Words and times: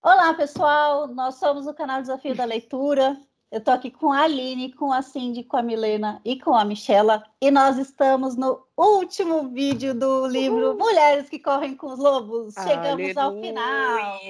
Olá, 0.00 0.32
pessoal! 0.32 1.08
Nós 1.08 1.34
somos 1.34 1.66
o 1.66 1.74
canal 1.74 2.00
Desafio 2.00 2.32
da 2.34 2.44
Leitura. 2.44 3.20
Eu 3.50 3.58
estou 3.58 3.74
aqui 3.74 3.90
com 3.90 4.12
a 4.12 4.20
Aline, 4.20 4.72
com 4.72 4.92
a 4.92 5.02
Cindy, 5.02 5.42
com 5.42 5.56
a 5.56 5.62
Milena 5.62 6.20
e 6.24 6.38
com 6.38 6.54
a 6.54 6.64
Michela. 6.64 7.24
E 7.40 7.50
nós 7.50 7.78
estamos 7.78 8.36
no 8.36 8.64
último 8.76 9.48
vídeo 9.48 9.92
do 9.92 10.28
livro 10.28 10.68
Uhul. 10.68 10.78
Mulheres 10.78 11.28
que 11.28 11.40
Correm 11.40 11.74
com 11.74 11.88
os 11.88 11.98
Lobos. 11.98 12.54
Chegamos 12.54 13.16
Aleluia. 13.16 13.22
ao 13.22 13.40
final. 13.40 14.20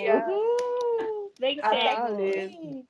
Vencemos. 1.38 2.86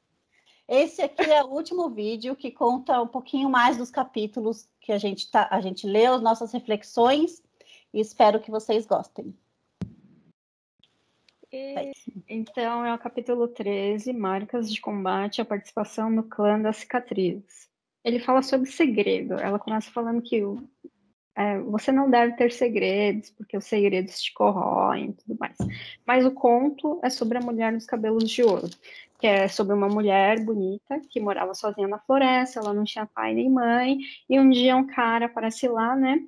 Esse 0.68 1.02
aqui 1.02 1.28
é 1.28 1.42
o 1.42 1.48
último 1.48 1.90
vídeo 1.90 2.36
que 2.36 2.52
conta 2.52 3.02
um 3.02 3.08
pouquinho 3.08 3.50
mais 3.50 3.76
dos 3.76 3.90
capítulos 3.90 4.68
que 4.80 4.92
a 4.92 4.98
gente, 4.98 5.28
tá, 5.30 5.48
a 5.50 5.60
gente 5.60 5.84
leu, 5.84 6.14
as 6.14 6.22
nossas 6.22 6.52
reflexões. 6.52 7.42
E 7.92 7.98
espero 7.98 8.38
que 8.38 8.52
vocês 8.52 8.86
gostem. 8.86 9.36
E, 11.52 11.92
então, 12.28 12.84
é 12.84 12.94
o 12.94 12.98
capítulo 12.98 13.48
13, 13.48 14.12
Marcas 14.12 14.72
de 14.72 14.80
Combate, 14.80 15.40
a 15.40 15.44
participação 15.44 16.10
no 16.10 16.22
clã 16.22 16.60
das 16.60 16.78
cicatrizes. 16.78 17.68
Ele 18.04 18.20
fala 18.20 18.42
sobre 18.42 18.70
segredo. 18.70 19.34
Ela 19.34 19.58
começa 19.58 19.90
falando 19.90 20.20
que 20.22 20.42
é, 21.34 21.58
você 21.60 21.92
não 21.92 22.10
deve 22.10 22.34
ter 22.34 22.50
segredos, 22.50 23.30
porque 23.30 23.56
os 23.56 23.64
segredos 23.64 24.20
te 24.20 24.32
corroem 24.34 25.10
e 25.10 25.12
tudo 25.12 25.38
mais. 25.38 25.56
Mas 26.04 26.26
o 26.26 26.32
conto 26.32 27.00
é 27.02 27.08
sobre 27.08 27.38
a 27.38 27.40
mulher 27.40 27.72
dos 27.72 27.86
cabelos 27.86 28.28
de 28.28 28.42
ouro, 28.42 28.68
que 29.20 29.26
é 29.26 29.46
sobre 29.46 29.72
uma 29.72 29.88
mulher 29.88 30.40
bonita 30.40 31.00
que 31.08 31.20
morava 31.20 31.54
sozinha 31.54 31.86
na 31.86 31.98
floresta, 32.00 32.60
ela 32.60 32.74
não 32.74 32.84
tinha 32.84 33.06
pai 33.06 33.34
nem 33.34 33.48
mãe, 33.48 33.98
e 34.28 34.38
um 34.38 34.50
dia 34.50 34.76
um 34.76 34.86
cara 34.86 35.26
aparece 35.26 35.68
lá, 35.68 35.94
né? 35.94 36.18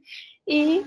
E 0.47 0.87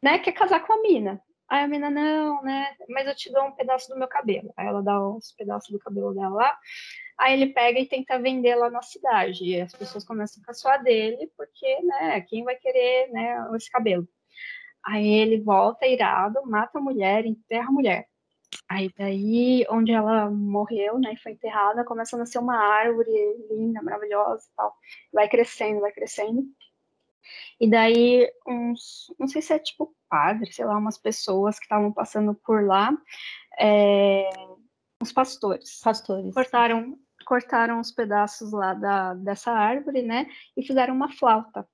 né, 0.00 0.18
quer 0.20 0.32
casar 0.32 0.64
com 0.64 0.72
a 0.72 0.82
mina. 0.82 1.20
Aí 1.48 1.64
a 1.64 1.68
menina, 1.68 1.90
não, 1.90 2.42
né? 2.42 2.76
Mas 2.88 3.06
eu 3.06 3.14
te 3.14 3.32
dou 3.32 3.44
um 3.44 3.52
pedaço 3.52 3.88
do 3.88 3.98
meu 3.98 4.06
cabelo. 4.08 4.52
Aí 4.56 4.66
ela 4.66 4.82
dá 4.82 5.00
uns 5.08 5.32
pedaços 5.32 5.70
do 5.70 5.78
cabelo 5.78 6.12
dela 6.14 6.34
lá. 6.34 6.58
Aí 7.18 7.32
ele 7.32 7.52
pega 7.52 7.80
e 7.80 7.88
tenta 7.88 8.18
vender 8.18 8.54
lá 8.54 8.70
na 8.70 8.82
cidade. 8.82 9.44
E 9.44 9.60
as 9.60 9.72
pessoas 9.72 10.04
começam 10.04 10.42
a 10.42 10.46
caçoar 10.46 10.82
dele, 10.82 11.30
porque, 11.36 11.82
né, 11.82 12.20
quem 12.22 12.44
vai 12.44 12.56
querer, 12.56 13.10
né, 13.10 13.48
esse 13.56 13.70
cabelo? 13.70 14.06
Aí 14.84 15.06
ele 15.06 15.40
volta 15.40 15.86
irado, 15.86 16.40
mata 16.46 16.78
a 16.78 16.82
mulher, 16.82 17.26
enterra 17.26 17.68
a 17.68 17.72
mulher. 17.72 18.06
Aí 18.68 18.90
daí, 18.96 19.64
onde 19.70 19.92
ela 19.92 20.30
morreu, 20.30 20.98
né, 20.98 21.12
e 21.14 21.16
foi 21.18 21.32
enterrada, 21.32 21.84
começa 21.84 22.16
a 22.16 22.18
nascer 22.18 22.38
uma 22.38 22.56
árvore 22.56 23.10
linda, 23.50 23.82
maravilhosa 23.82 24.44
e 24.46 24.56
tal. 24.56 24.74
Vai 25.12 25.28
crescendo, 25.28 25.80
vai 25.80 25.92
crescendo. 25.92 26.42
E 27.60 27.68
daí, 27.68 28.30
uns, 28.46 29.12
não 29.18 29.26
sei 29.26 29.42
se 29.42 29.52
é 29.52 29.58
tipo 29.58 29.94
padre, 30.08 30.52
sei 30.52 30.64
lá, 30.64 30.76
umas 30.76 30.98
pessoas 30.98 31.58
que 31.58 31.64
estavam 31.64 31.92
passando 31.92 32.34
por 32.34 32.64
lá, 32.64 32.90
é, 33.58 34.28
uns 35.02 35.12
pastores. 35.12 35.80
Pastores. 35.82 36.34
Cortaram, 36.34 36.98
cortaram 37.26 37.80
os 37.80 37.92
pedaços 37.92 38.52
lá 38.52 38.74
da, 38.74 39.14
dessa 39.14 39.52
árvore, 39.52 40.02
né? 40.02 40.26
E 40.56 40.62
fizeram 40.62 40.94
uma 40.94 41.10
flauta. 41.12 41.66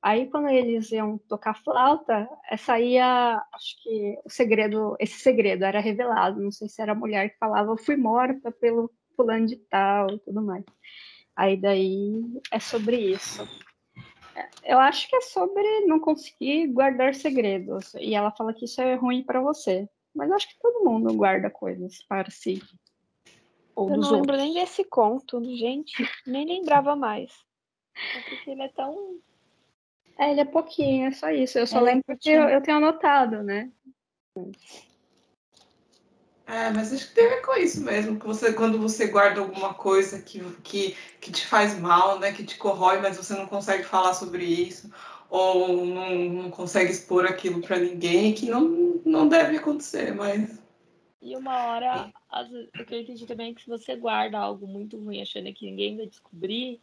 Aí, 0.00 0.30
quando 0.30 0.48
eles 0.48 0.92
iam 0.92 1.18
tocar 1.18 1.54
flauta, 1.54 2.28
saía, 2.56 3.42
acho 3.52 3.82
que 3.82 4.18
o 4.24 4.30
segredo, 4.30 4.96
esse 5.00 5.18
segredo 5.18 5.64
era 5.64 5.80
revelado. 5.80 6.40
Não 6.40 6.52
sei 6.52 6.68
se 6.68 6.80
era 6.80 6.92
a 6.92 6.94
mulher 6.94 7.30
que 7.30 7.38
falava, 7.38 7.72
eu 7.72 7.76
fui 7.76 7.96
morta 7.96 8.52
pelo 8.52 8.90
fulano 9.16 9.46
de 9.46 9.56
tal 9.56 10.08
e 10.10 10.18
tudo 10.20 10.40
mais. 10.40 10.64
Aí, 11.34 11.56
daí, 11.56 12.22
é 12.52 12.60
sobre 12.60 12.96
isso. 12.96 13.46
Eu 14.62 14.78
acho 14.78 15.08
que 15.08 15.16
é 15.16 15.20
sobre 15.20 15.86
não 15.86 15.98
conseguir 15.98 16.66
guardar 16.68 17.14
segredos. 17.14 17.94
E 17.94 18.14
ela 18.14 18.30
fala 18.30 18.52
que 18.52 18.64
isso 18.64 18.80
é 18.80 18.94
ruim 18.94 19.22
para 19.22 19.40
você. 19.40 19.88
Mas 20.14 20.30
acho 20.30 20.48
que 20.48 20.58
todo 20.60 20.84
mundo 20.84 21.14
guarda 21.14 21.50
coisas 21.50 22.02
para 22.02 22.30
si. 22.30 22.62
Ou 23.74 23.90
eu 23.90 23.96
não 23.96 24.10
lembro 24.10 24.36
nem 24.36 24.54
desse 24.54 24.84
conto, 24.84 25.42
gente. 25.56 25.94
Nem 26.26 26.44
lembrava 26.44 26.96
mais. 26.96 27.32
É 27.94 28.20
porque 28.28 28.50
ele 28.50 28.62
é 28.62 28.68
tão. 28.68 29.18
É, 30.18 30.32
ele 30.32 30.40
é 30.40 30.44
pouquinho, 30.44 31.06
é 31.06 31.12
só 31.12 31.30
isso. 31.30 31.58
Eu 31.58 31.66
só 31.66 31.78
é 31.78 31.82
lembro 31.82 32.18
que 32.18 32.30
eu, 32.30 32.48
eu 32.48 32.60
tenho 32.60 32.78
anotado, 32.78 33.42
né? 33.42 33.70
É, 36.48 36.70
mas 36.70 36.90
acho 36.94 37.08
que 37.08 37.14
tem 37.14 37.26
a 37.26 37.28
ver 37.28 37.42
com 37.42 37.54
isso 37.58 37.84
mesmo, 37.84 38.18
que 38.18 38.26
você, 38.26 38.54
quando 38.54 38.78
você 38.78 39.06
guarda 39.08 39.38
alguma 39.38 39.74
coisa 39.74 40.18
que, 40.22 40.40
que, 40.62 40.96
que 41.20 41.30
te 41.30 41.46
faz 41.46 41.78
mal, 41.78 42.18
né, 42.18 42.32
que 42.32 42.42
te 42.42 42.56
corrói, 42.56 42.98
mas 43.00 43.18
você 43.18 43.34
não 43.34 43.46
consegue 43.46 43.84
falar 43.84 44.14
sobre 44.14 44.44
isso, 44.44 44.90
ou 45.28 45.84
não, 45.84 46.14
não 46.14 46.50
consegue 46.50 46.90
expor 46.90 47.26
aquilo 47.26 47.60
para 47.60 47.78
ninguém, 47.78 48.32
que 48.32 48.46
não, 48.46 48.98
não 49.04 49.28
deve 49.28 49.58
acontecer, 49.58 50.14
mas... 50.14 50.58
E 51.20 51.36
uma 51.36 51.66
hora, 51.66 52.10
o 52.80 52.84
que 52.86 52.94
eu 52.94 53.00
entendi 53.02 53.26
também 53.26 53.50
é 53.50 53.54
que 53.54 53.60
se 53.60 53.68
você 53.68 53.94
guarda 53.94 54.38
algo 54.38 54.66
muito 54.66 54.96
ruim 54.96 55.20
achando 55.20 55.52
que 55.52 55.66
ninguém 55.66 55.98
vai 55.98 56.06
descobrir, 56.06 56.80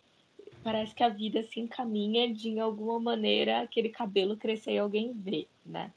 parece 0.63 0.93
que 0.93 1.03
a 1.03 1.09
vida 1.09 1.41
se 1.41 1.59
encaminha 1.59 2.31
de, 2.31 2.49
em 2.49 2.59
alguma 2.59 2.99
maneira, 2.99 3.61
aquele 3.61 3.89
cabelo 3.89 4.37
crescer 4.37 4.73
e 4.73 4.77
alguém 4.77 5.11
ver, 5.11 5.47
né? 5.65 5.91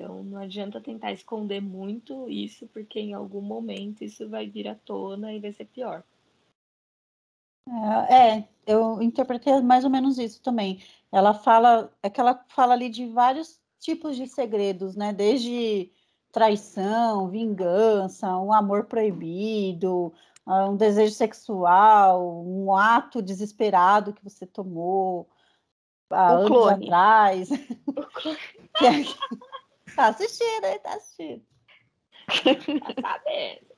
Então 0.00 0.24
não 0.24 0.40
adianta 0.40 0.80
tentar 0.80 1.12
esconder 1.12 1.60
muito 1.60 2.26
isso, 2.26 2.66
porque 2.68 2.98
em 2.98 3.12
algum 3.12 3.42
momento 3.42 4.02
isso 4.02 4.26
vai 4.30 4.46
vir 4.46 4.66
à 4.66 4.74
tona 4.74 5.30
e 5.34 5.38
vai 5.38 5.52
ser 5.52 5.66
pior. 5.66 6.02
É, 8.08 8.14
é, 8.14 8.48
eu 8.66 9.02
interpretei 9.02 9.60
mais 9.60 9.84
ou 9.84 9.90
menos 9.90 10.18
isso 10.18 10.40
também. 10.40 10.82
Ela 11.12 11.34
fala, 11.34 11.92
é 12.02 12.08
que 12.08 12.18
ela 12.18 12.42
fala 12.48 12.72
ali 12.72 12.88
de 12.88 13.06
vários 13.08 13.60
tipos 13.78 14.16
de 14.16 14.26
segredos, 14.26 14.96
né? 14.96 15.12
Desde 15.12 15.92
traição, 16.32 17.28
vingança, 17.28 18.38
um 18.38 18.54
amor 18.54 18.86
proibido, 18.86 20.14
ah, 20.46 20.66
um 20.66 20.76
desejo 20.76 21.12
sexual, 21.12 22.42
um 22.42 22.74
ato 22.74 23.20
desesperado 23.20 24.14
que 24.14 24.24
você 24.24 24.46
tomou 24.46 25.28
há 26.08 26.32
o 26.32 26.36
anos 26.38 26.48
clone. 26.48 26.84
atrás. 26.86 27.50
O 27.86 28.06
clone. 28.06 28.38
Tá 29.94 30.08
assistindo, 30.08 30.64
hein? 30.64 30.78
Tá 30.82 30.94
assistindo. 30.94 31.42
tá 32.80 32.94
sabendo. 33.00 33.70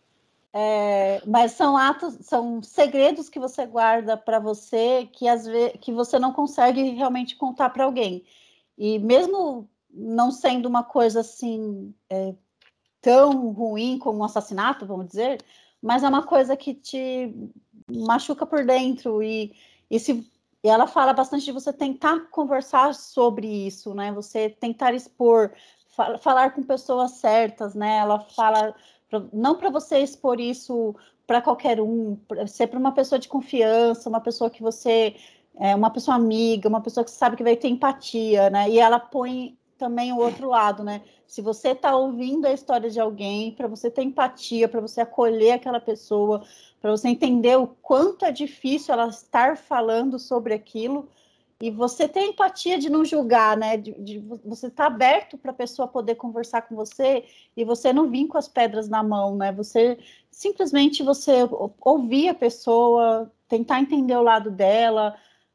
É, 0.55 1.23
mas 1.27 1.53
são 1.53 1.77
atos, 1.77 2.19
são 2.21 2.63
segredos 2.63 3.31
que 3.31 3.41
você 3.41 3.65
guarda 3.65 4.19
para 4.19 4.39
você 4.39 5.09
que 5.11 5.27
às 5.27 5.47
vezes 5.47 5.79
que 5.81 5.91
você 5.91 6.19
não 6.19 6.33
consegue 6.33 6.91
realmente 6.91 7.37
contar 7.37 7.71
para 7.71 7.85
alguém. 7.85 8.25
E 8.77 8.99
mesmo 8.99 9.69
não 9.91 10.31
sendo 10.31 10.67
uma 10.67 10.85
coisa 10.85 11.21
assim 11.21 11.95
é, 12.11 12.35
tão 13.01 13.51
ruim 13.51 13.99
como 13.99 14.19
um 14.19 14.25
assassinato, 14.25 14.87
vamos 14.87 15.07
dizer, 15.07 15.43
mas 15.81 16.05
é 16.05 16.09
uma 16.09 16.23
coisa 16.23 16.57
que 16.57 16.75
te 16.75 17.35
machuca 17.91 18.45
por 18.47 18.65
dentro 18.65 19.23
e, 19.23 19.55
e 19.91 19.99
se 19.99 20.31
e 20.65 20.69
ela 20.69 20.87
fala 20.87 21.13
bastante 21.13 21.45
de 21.45 21.51
você 21.51 21.73
tentar 21.73 22.31
conversar 22.31 22.95
sobre 22.95 23.67
isso, 23.67 23.93
né? 23.95 24.13
Você 24.13 24.49
tentar 24.49 24.95
expor, 24.95 25.53
falar 26.21 26.55
com 26.55 26.63
pessoas 26.63 27.13
certas, 27.13 27.75
né? 27.75 27.99
Ela 27.99 28.21
fala 28.21 28.75
pra, 29.09 29.23
não 29.33 29.55
para 29.55 29.71
você 29.71 29.99
expor 29.99 30.41
isso 30.41 30.95
para 31.27 31.41
qualquer 31.41 31.81
um, 31.81 32.17
pra, 32.27 32.47
ser 32.47 32.67
para 32.67 32.79
uma 32.79 32.93
pessoa 32.93 33.19
de 33.19 33.29
confiança, 33.29 34.09
uma 34.09 34.21
pessoa 34.21 34.51
que 34.51 34.63
você 34.63 35.15
é 35.59 35.75
uma 35.75 35.91
pessoa 35.91 36.17
amiga, 36.17 36.69
uma 36.69 36.81
pessoa 36.81 37.05
que 37.05 37.11
sabe 37.11 37.37
que 37.37 37.43
vai 37.43 37.57
ter 37.57 37.69
empatia, 37.69 38.49
né? 38.49 38.71
E 38.71 38.79
ela 38.79 38.99
põe 38.99 39.57
também 39.77 40.13
o 40.13 40.19
outro 40.19 40.49
lado, 40.49 40.83
né? 40.83 41.03
Se 41.27 41.43
você 41.43 41.71
está 41.71 41.95
ouvindo 41.97 42.47
a 42.47 42.53
história 42.53 42.89
de 42.89 43.01
alguém, 43.01 43.53
para 43.53 43.67
você 43.67 43.91
ter 43.91 44.03
empatia, 44.03 44.69
para 44.69 44.81
você 44.81 45.01
acolher 45.01 45.53
aquela 45.53 45.81
pessoa, 45.81 46.43
para 46.81 46.91
você 46.91 47.09
entender 47.09 47.59
o 47.59 47.67
quanto 47.67 48.25
é 48.25 48.33
difícil 48.33 48.95
ela 48.95 49.09
estar 49.09 49.57
falando 49.57 50.19
sobre 50.19 50.55
aquilo, 50.55 51.09
e 51.63 51.71
você 51.71 52.09
tem 52.09 52.31
empatia 52.31 52.77
de 52.77 52.91
não 52.91 53.05
julgar, 53.05 53.57
né? 53.57 53.77
De, 53.77 53.93
de 53.93 54.19
você 54.45 54.67
estar 54.67 54.89
tá 54.89 54.93
aberto 54.93 55.39
para 55.39 55.53
a 55.53 55.55
pessoa 55.55 55.87
poder 55.87 56.17
conversar 56.17 56.63
com 56.63 56.75
você 56.75 57.25
e 57.57 57.65
você 57.65 57.93
não 57.93 58.11
vir 58.11 58.27
com 58.27 58.37
as 58.37 58.49
pedras 58.49 58.89
na 58.89 59.01
mão, 59.01 59.37
né? 59.37 59.53
Você 59.53 59.97
simplesmente 60.29 61.05
você 61.05 61.49
ouvir 61.81 62.31
a 62.31 62.35
pessoa, 62.35 63.31
tentar 63.47 63.79
entender 63.79 64.17
o 64.17 64.23
lado 64.23 64.51
dela, 64.51 65.15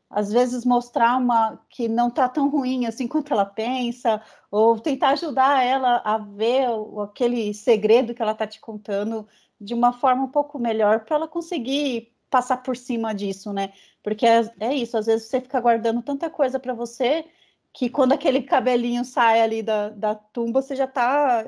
às 0.09 0.31
vezes 0.31 0.63
mostrar 0.63 1.17
uma 1.17 1.59
que 1.69 1.89
não 1.89 2.07
está 2.07 2.29
tão 2.29 2.49
ruim 2.49 2.85
assim 2.85 3.05
quanto 3.09 3.33
ela 3.33 3.45
pensa, 3.45 4.21
ou 4.49 4.79
tentar 4.79 5.09
ajudar 5.09 5.61
ela 5.61 6.01
a 6.05 6.17
ver 6.17 6.69
aquele 7.03 7.53
segredo 7.53 8.13
que 8.13 8.21
ela 8.21 8.31
está 8.31 8.47
te 8.47 8.61
contando 8.61 9.27
de 9.59 9.73
uma 9.73 9.91
forma 9.91 10.23
um 10.23 10.31
pouco 10.31 10.57
melhor 10.57 11.01
para 11.01 11.17
ela 11.17 11.27
conseguir 11.27 12.13
passar 12.29 12.57
por 12.63 12.75
cima 12.77 13.13
disso, 13.13 13.53
né? 13.53 13.74
Porque 14.03 14.25
é, 14.25 14.41
é 14.59 14.74
isso, 14.75 14.97
às 14.97 15.06
vezes 15.06 15.27
você 15.27 15.41
fica 15.41 15.59
guardando 15.59 16.01
tanta 16.01 16.29
coisa 16.29 16.59
para 16.59 16.74
você 16.74 17.25
que 17.74 17.89
quando 17.89 18.13
aquele 18.13 18.41
cabelinho 18.44 19.06
sai 19.06 19.41
ali 19.41 19.62
da, 19.63 19.89
da 19.89 20.15
tumba, 20.15 20.62
você 20.62 20.75
já 20.75 20.85
está 20.85 21.45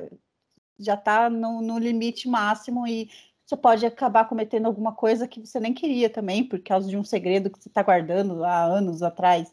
já 0.79 0.95
tá 0.97 1.29
no, 1.29 1.61
no 1.61 1.77
limite 1.77 2.27
máximo 2.27 2.87
e 2.87 3.09
você 3.45 3.57
pode 3.57 3.85
acabar 3.85 4.27
cometendo 4.29 4.67
alguma 4.67 4.93
coisa 4.93 5.27
que 5.27 5.39
você 5.45 5.59
nem 5.59 5.73
queria 5.73 6.09
também, 6.09 6.43
por 6.43 6.59
causa 6.61 6.87
de 6.87 6.97
um 6.97 7.03
segredo 7.03 7.49
que 7.49 7.59
você 7.59 7.67
está 7.69 7.83
guardando 7.83 8.43
há 8.43 8.63
anos 8.63 9.01
atrás. 9.03 9.51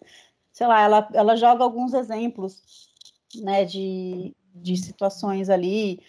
Sei 0.52 0.67
lá, 0.67 0.82
ela, 0.82 1.08
ela 1.14 1.37
joga 1.37 1.64
alguns 1.64 1.94
exemplos, 1.94 2.90
né, 3.37 3.64
de, 3.64 4.34
de 4.55 4.76
situações 4.76 5.50
ali, 5.50 6.00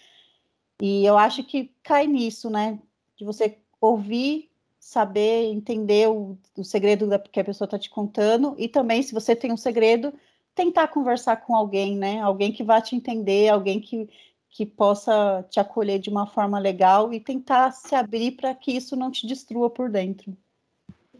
E 0.80 1.04
eu 1.04 1.18
acho 1.18 1.44
que 1.44 1.74
cai 1.82 2.06
nisso, 2.06 2.50
né? 2.50 2.78
De 3.16 3.24
você 3.24 3.58
ouvir, 3.80 4.47
saber, 4.88 5.44
entender 5.52 6.08
o, 6.08 6.38
o 6.56 6.64
segredo 6.64 7.06
da, 7.06 7.18
que 7.18 7.38
a 7.38 7.44
pessoa 7.44 7.66
está 7.66 7.78
te 7.78 7.90
contando, 7.90 8.54
e 8.56 8.66
também, 8.66 9.02
se 9.02 9.12
você 9.12 9.36
tem 9.36 9.52
um 9.52 9.56
segredo, 9.56 10.14
tentar 10.54 10.88
conversar 10.88 11.36
com 11.36 11.54
alguém, 11.54 11.94
né? 11.94 12.22
Alguém 12.22 12.50
que 12.50 12.64
vá 12.64 12.80
te 12.80 12.96
entender, 12.96 13.50
alguém 13.50 13.82
que, 13.82 14.08
que 14.48 14.64
possa 14.64 15.46
te 15.50 15.60
acolher 15.60 15.98
de 15.98 16.08
uma 16.08 16.26
forma 16.26 16.58
legal 16.58 17.12
e 17.12 17.20
tentar 17.20 17.70
se 17.72 17.94
abrir 17.94 18.32
para 18.32 18.54
que 18.54 18.72
isso 18.72 18.96
não 18.96 19.10
te 19.10 19.26
destrua 19.26 19.68
por 19.68 19.90
dentro. 19.90 20.34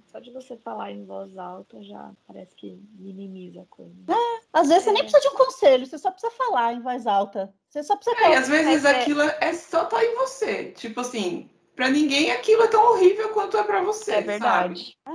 Só 0.06 0.18
de 0.18 0.30
você 0.30 0.56
falar 0.56 0.90
em 0.90 1.04
voz 1.04 1.36
alta 1.36 1.82
já 1.82 2.10
parece 2.26 2.54
que 2.54 2.80
minimiza 2.98 3.60
a 3.60 3.66
coisa. 3.66 3.92
É, 4.08 4.40
às 4.50 4.68
vezes 4.68 4.84
é. 4.84 4.86
você 4.86 4.92
nem 4.92 5.02
precisa 5.02 5.20
de 5.20 5.28
um 5.28 5.36
conselho, 5.36 5.86
você 5.86 5.98
só 5.98 6.10
precisa 6.10 6.32
falar 6.32 6.72
em 6.72 6.80
voz 6.80 7.06
alta. 7.06 7.52
Você 7.68 7.82
só 7.82 7.94
precisa. 7.96 8.16
É, 8.24 8.30
e 8.30 8.34
às 8.34 8.48
vezes 8.48 8.86
é 8.86 8.98
aquilo 8.98 9.20
é 9.20 9.52
só 9.52 9.84
tá 9.84 10.02
em 10.02 10.14
você. 10.14 10.70
Tipo 10.72 11.02
assim, 11.02 11.50
para 11.78 11.90
ninguém 11.90 12.32
aquilo 12.32 12.64
é 12.64 12.66
tão 12.66 12.90
horrível 12.90 13.32
quanto 13.32 13.56
é 13.56 13.62
para 13.62 13.80
você. 13.80 14.14
É 14.14 14.20
verdade. 14.20 14.98
É. 15.06 15.10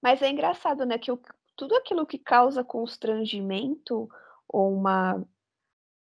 Mas 0.00 0.22
é 0.22 0.30
engraçado, 0.30 0.86
né? 0.86 0.96
Que 0.96 1.12
o, 1.12 1.20
tudo 1.54 1.76
aquilo 1.76 2.06
que 2.06 2.16
causa 2.16 2.64
constrangimento 2.64 4.08
ou 4.48 4.72
uma 4.72 5.22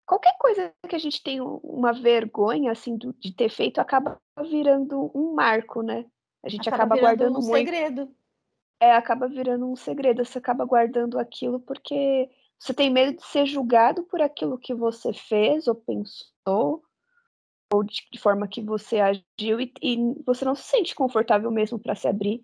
qualquer 0.04 0.36
coisa 0.36 0.74
que 0.88 0.96
a 0.96 0.98
gente 0.98 1.22
tem 1.22 1.40
uma 1.40 1.92
vergonha 1.92 2.72
assim 2.72 2.98
de 2.98 3.32
ter 3.32 3.48
feito 3.48 3.78
acaba 3.78 4.20
virando 4.40 5.12
um 5.14 5.34
marco, 5.34 5.82
né? 5.82 6.04
A 6.44 6.48
gente 6.48 6.68
acaba, 6.68 6.96
acaba 6.96 7.00
guardando 7.00 7.38
um 7.38 7.46
muito. 7.46 7.70
segredo. 7.70 8.12
É, 8.80 8.90
acaba 8.90 9.28
virando 9.28 9.70
um 9.70 9.76
segredo. 9.76 10.24
Você 10.24 10.38
acaba 10.38 10.64
guardando 10.64 11.16
aquilo 11.16 11.60
porque 11.60 12.28
você 12.58 12.74
tem 12.74 12.90
medo 12.90 13.18
de 13.18 13.24
ser 13.24 13.46
julgado 13.46 14.02
por 14.02 14.20
aquilo 14.20 14.58
que 14.58 14.74
você 14.74 15.12
fez 15.12 15.68
ou 15.68 15.76
pensou, 15.76 16.82
ou 17.72 17.82
de, 17.82 18.06
de 18.12 18.18
forma 18.18 18.48
que 18.48 18.60
você 18.60 19.00
agiu, 19.00 19.60
e, 19.60 19.72
e 19.82 19.96
você 20.24 20.44
não 20.44 20.54
se 20.54 20.64
sente 20.64 20.94
confortável 20.94 21.50
mesmo 21.50 21.78
para 21.78 21.94
se 21.94 22.08
abrir, 22.08 22.42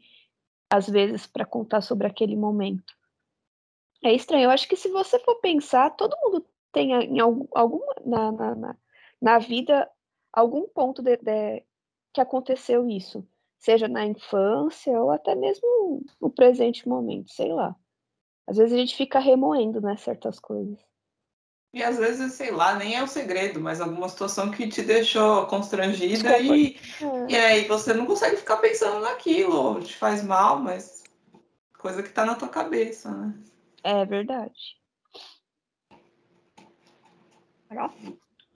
às 0.71 0.89
vezes, 0.89 1.27
para 1.27 1.45
contar 1.45 1.81
sobre 1.81 2.07
aquele 2.07 2.37
momento. 2.37 2.95
É 4.05 4.13
estranho. 4.13 4.45
Eu 4.45 4.51
acho 4.51 4.69
que 4.69 4.77
se 4.77 4.89
você 4.89 5.19
for 5.19 5.37
pensar, 5.37 5.91
todo 5.91 6.17
mundo 6.23 6.47
tem 6.73 6.93
em 6.93 7.21
algum, 7.21 7.47
alguma 7.55 7.95
na, 8.05 8.33
na, 8.33 8.55
na, 8.55 8.77
na 9.21 9.39
vida 9.39 9.91
algum 10.33 10.69
ponto 10.69 11.03
de, 11.03 11.17
de, 11.17 11.65
que 12.13 12.21
aconteceu 12.21 12.89
isso 12.89 13.27
seja 13.59 13.89
na 13.89 14.07
infância 14.07 14.93
ou 15.01 15.11
até 15.11 15.35
mesmo 15.35 16.03
no 16.21 16.31
presente 16.31 16.89
momento, 16.89 17.31
sei 17.33 17.53
lá. 17.53 17.75
Às 18.47 18.57
vezes 18.57 18.73
a 18.73 18.79
gente 18.79 18.97
fica 18.97 19.19
remoendo, 19.19 19.81
né, 19.81 19.97
certas 19.97 20.39
coisas. 20.39 20.79
E 21.73 21.83
às 21.83 21.99
vezes, 21.99 22.33
sei 22.33 22.51
lá, 22.51 22.75
nem 22.75 22.97
é 22.97 23.03
o 23.03 23.07
segredo, 23.07 23.61
mas 23.61 23.81
alguma 23.81 24.09
situação 24.09 24.51
que 24.51 24.69
te 24.69 24.83
deixou 24.83 25.47
constrangida 25.47 26.39
e, 26.39 26.77
é. 27.29 27.33
e 27.33 27.37
aí 27.37 27.65
você 27.69 27.93
não 27.93 28.07
consegue 28.07 28.37
ficar 28.37 28.57
pensando 28.57 29.01
naquilo, 29.01 29.81
te 29.83 29.95
faz 29.95 30.25
mal, 30.25 30.59
mas 30.59 31.05
coisa 31.79 32.03
que 32.03 32.09
tá 32.09 32.25
na 32.25 32.35
tua 32.35 32.49
cabeça, 32.49 33.11
né? 33.11 33.35
É 33.85 34.05
verdade. 34.05 34.79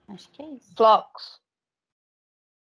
Acho 0.07 0.31
que 0.31 0.41
é 0.41 0.49
isso. 0.49 0.75
Flocos. 0.75 1.41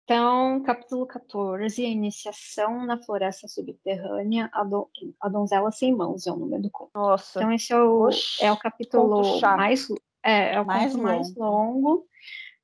Então, 0.05 0.63
capítulo 0.63 1.05
14, 1.05 1.83
a 1.83 1.89
iniciação 1.89 2.85
na 2.85 2.97
floresta 2.97 3.45
subterrânea, 3.45 4.49
a, 4.53 4.63
do, 4.63 4.89
a 5.19 5.27
donzela 5.27 5.69
sem 5.69 5.94
mãos 5.94 6.25
é 6.25 6.31
o 6.31 6.38
nome 6.38 6.59
do 6.59 6.69
conto. 6.71 6.91
Nossa. 6.95 7.39
Então, 7.39 7.51
esse 7.51 7.73
é 7.73 7.77
o, 7.77 8.07
Oxi, 8.07 8.41
é 8.41 8.49
o 8.49 8.57
capítulo 8.57 9.41
mais, 9.41 9.89
é, 10.27 10.56
é 10.56 10.62
o 10.62 10.65
mais, 10.65 10.94
longo. 10.94 11.03
mais 11.03 11.35
longo, 11.35 12.07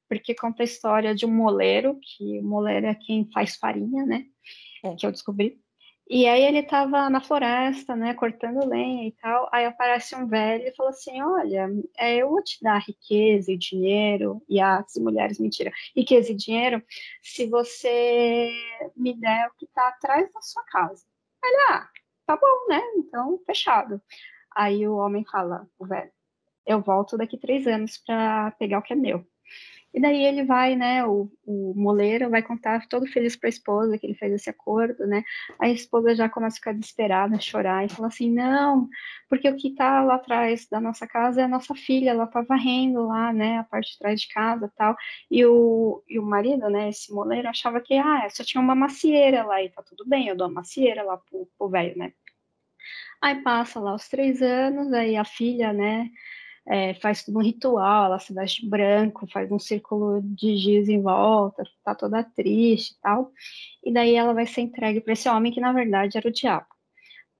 porque 0.10 0.36
conta 0.36 0.64
a 0.64 0.66
história 0.66 1.16
de 1.16 1.26
um 1.26 1.34
moleiro, 1.34 1.98
que 2.02 2.40
o 2.40 2.44
moleiro 2.44 2.88
é 2.88 2.96
quem 2.96 3.30
faz 3.32 3.56
farinha, 3.56 4.06
né? 4.06 4.26
É. 4.84 4.96
Que 4.96 5.06
eu 5.06 5.12
descobri. 5.12 5.64
E 6.10 6.28
aí 6.28 6.44
ele 6.44 6.60
estava 6.60 7.10
na 7.10 7.22
floresta, 7.22 7.96
né, 7.96 8.14
cortando 8.14 8.68
lenha 8.68 9.08
e 9.08 9.14
tal. 9.14 9.50
Aí 9.54 9.66
aparece 9.66 10.14
um 10.14 10.28
velho 10.28 10.68
e 10.68 10.76
fala 10.76 10.90
assim: 10.90 11.22
Olha, 11.22 11.70
é, 11.98 12.18
eu 12.18 12.30
vou 12.30 12.44
te 12.44 12.62
dar 12.62 12.80
riqueza 12.80 13.52
e 13.52 13.58
dinheiro, 13.58 14.44
e 14.50 14.60
as 14.60 14.96
mulheres, 14.98 15.40
mentira, 15.40 15.72
riqueza 15.96 16.32
e 16.32 16.36
dinheiro, 16.36 16.84
se 17.22 17.48
você 17.48 18.52
me 18.96 19.14
der 19.14 19.48
o 19.48 19.54
que 19.58 19.66
está 19.66 19.88
atrás 19.88 20.32
da 20.34 20.42
sua 20.42 20.64
casa. 20.66 21.06
Ele, 21.44 21.58
ah, 21.70 21.90
tá 22.26 22.36
bom, 22.36 22.68
né? 22.68 22.82
Então, 22.98 23.40
fechado. 23.46 24.02
Aí 24.56 24.88
o 24.88 24.98
homem 24.98 25.26
fala, 25.26 25.68
o 25.80 25.86
velho, 25.86 26.12
eu 26.66 26.82
volto 26.82 27.18
daqui 27.18 27.38
três 27.38 27.68
anos 27.68 27.98
para 27.98 28.52
pegar 28.52 28.80
o 28.80 28.82
que 28.82 28.94
é 28.94 28.96
meu. 28.96 29.26
E 29.94 30.02
daí 30.02 30.24
ele 30.26 30.44
vai, 30.44 30.76
né, 30.76 31.06
o, 31.06 31.32
o 31.46 31.74
moleiro 31.76 32.28
vai 32.30 32.42
contar 32.42 32.88
todo 32.88 33.06
feliz 33.06 33.36
para 33.36 33.48
a 33.48 33.52
esposa 33.52 33.96
que 33.98 34.08
ele 34.08 34.16
fez 34.16 34.34
esse 34.34 34.50
acordo, 34.50 35.06
né? 35.06 35.24
A 35.60 35.70
esposa 35.70 36.16
já 36.16 36.28
começa 36.28 36.56
a 36.56 36.58
ficar 36.58 36.74
desesperada, 36.74 37.36
a 37.36 37.40
chorar 37.40 37.86
e 37.86 37.90
fala 37.90 38.08
assim: 38.08 38.32
"Não, 38.32 38.90
porque 39.30 39.48
o 39.48 39.56
que 39.56 39.68
está 39.70 40.04
lá 40.04 40.16
atrás 40.16 40.68
da 40.68 40.82
nossa 40.82 41.06
casa 41.06 41.42
é 41.42 41.44
a 41.44 41.48
nossa 41.48 41.76
filha, 41.76 42.10
ela 42.10 42.26
tá 42.26 42.42
varrendo 42.42 43.06
lá, 43.08 43.32
né, 43.32 43.60
a 43.60 43.64
parte 43.64 43.92
de 43.94 44.00
trás 44.00 44.20
de 44.22 44.28
casa, 44.30 44.72
tal". 44.76 44.96
E 45.30 45.46
o 45.46 46.04
e 46.10 46.18
o 46.20 46.24
marido, 46.24 46.70
né, 46.70 46.90
esse 46.90 47.14
moleiro 47.14 47.48
achava 47.48 47.80
que 47.80 47.94
ah, 47.96 48.28
só 48.32 48.44
tinha 48.44 48.62
uma 48.62 48.74
macieira 48.76 49.44
lá 49.44 49.62
e 49.62 49.70
tá 49.70 49.84
tudo 49.84 50.06
bem, 50.08 50.28
eu 50.28 50.36
dou 50.36 50.48
uma 50.48 50.56
macieira 50.62 51.04
lá 51.04 51.18
pro 51.58 51.70
velho, 51.70 51.96
né? 51.98 52.14
Aí 53.22 53.42
passa 53.42 53.80
lá 53.80 53.96
os 53.96 54.08
três 54.10 54.42
anos, 54.42 54.92
aí 54.94 55.16
a 55.16 55.24
filha, 55.24 55.72
né, 55.72 56.10
é, 56.66 56.94
faz 56.96 57.24
tudo 57.24 57.40
um 57.40 57.44
ritual, 57.44 58.06
ela 58.06 58.20
se 58.20 58.34
veste 58.34 58.68
branco, 58.68 59.28
faz 59.28 59.52
um 59.52 59.60
círculo 59.60 60.22
de 60.24 60.56
giz 60.56 60.88
em 60.88 61.02
volta, 61.02 61.64
tá 61.84 61.94
toda 61.94 62.24
triste 62.24 62.92
e 62.92 63.02
tal. 63.02 63.32
E 63.84 63.92
daí 63.94 64.16
ela 64.16 64.34
vai 64.34 64.46
ser 64.46 64.62
entregue 64.62 65.02
para 65.02 65.14
esse 65.14 65.28
homem 65.28 65.52
que 65.52 65.60
na 65.60 65.74
verdade 65.74 66.18
era 66.18 66.28
o 66.28 66.32
diabo. 66.32 66.68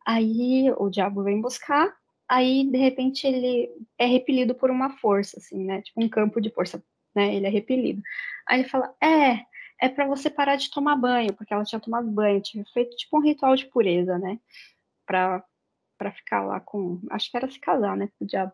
Aí 0.06 0.72
o 0.78 0.90
diabo 0.90 1.24
vem 1.24 1.42
buscar, 1.42 1.94
aí 2.28 2.70
de 2.70 2.78
repente 2.78 3.26
ele 3.26 3.70
é 3.98 4.06
repelido 4.06 4.54
por 4.56 4.70
uma 4.70 4.90
força, 4.98 5.40
assim, 5.40 5.64
né? 5.64 5.82
Tipo 5.82 6.04
um 6.04 6.10
campo 6.10 6.42
de 6.42 6.50
força, 6.50 6.84
né? 7.16 7.34
Ele 7.36 7.48
é 7.48 7.50
repelido. 7.50 8.02
Aí 8.48 8.60
ele 8.62 8.70
fala: 8.70 8.94
É, 9.02 9.40
é 9.82 9.90
para 9.90 10.06
você 10.08 10.30
parar 10.30 10.58
de 10.58 10.70
tomar 10.72 10.96
banho, 10.98 11.34
porque 11.34 11.54
ela 11.54 11.64
tinha 11.64 11.80
tomado 11.80 12.10
banho, 12.12 12.42
tinha 12.42 12.66
feito 12.74 12.96
tipo 12.98 13.18
um 13.18 13.22
ritual 13.22 13.56
de 13.56 13.66
pureza, 13.68 14.18
né? 14.20 14.40
Pra, 15.06 15.44
pra 16.04 16.12
ficar 16.12 16.42
lá 16.44 16.60
com. 16.60 17.00
Acho 17.10 17.32
que 17.32 17.38
era 17.38 17.50
se 17.50 17.60
casar, 17.60 17.96
né? 17.96 18.10
Com 18.20 18.26
o 18.26 18.28
diabo. 18.28 18.52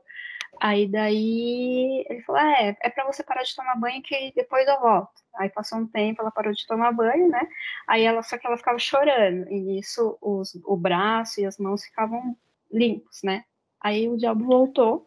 Aí 0.62 0.88
daí 0.88 2.06
ele 2.10 2.22
falou: 2.22 2.42
é, 2.42 2.78
é 2.82 2.90
para 2.90 3.06
você 3.06 3.24
parar 3.24 3.44
de 3.44 3.56
tomar 3.56 3.76
banho 3.76 4.02
que 4.04 4.32
depois 4.36 4.68
eu 4.68 4.80
volto. 4.80 5.10
Aí 5.36 5.50
passou 5.50 5.80
um 5.80 5.88
tempo, 5.88 6.22
ela 6.22 6.32
parou 6.32 6.54
de 6.54 6.68
tomar 6.68 6.92
banho, 6.92 7.30
né? 7.30 7.48
Aí 7.88 8.04
ela 8.04 8.22
só 8.22 8.38
que 8.38 8.46
ela 8.46 8.58
ficava 8.58 8.78
chorando, 8.78 9.50
e 9.52 9.60
nisso 9.60 10.18
os, 10.22 10.56
o 10.66 10.78
braço 10.78 11.42
e 11.42 11.46
as 11.46 11.58
mãos 11.58 11.84
ficavam 11.84 12.36
limpos, 12.72 13.22
né? 13.24 13.44
Aí 13.82 14.08
o 14.10 14.18
diabo 14.18 14.46
voltou, 14.46 15.06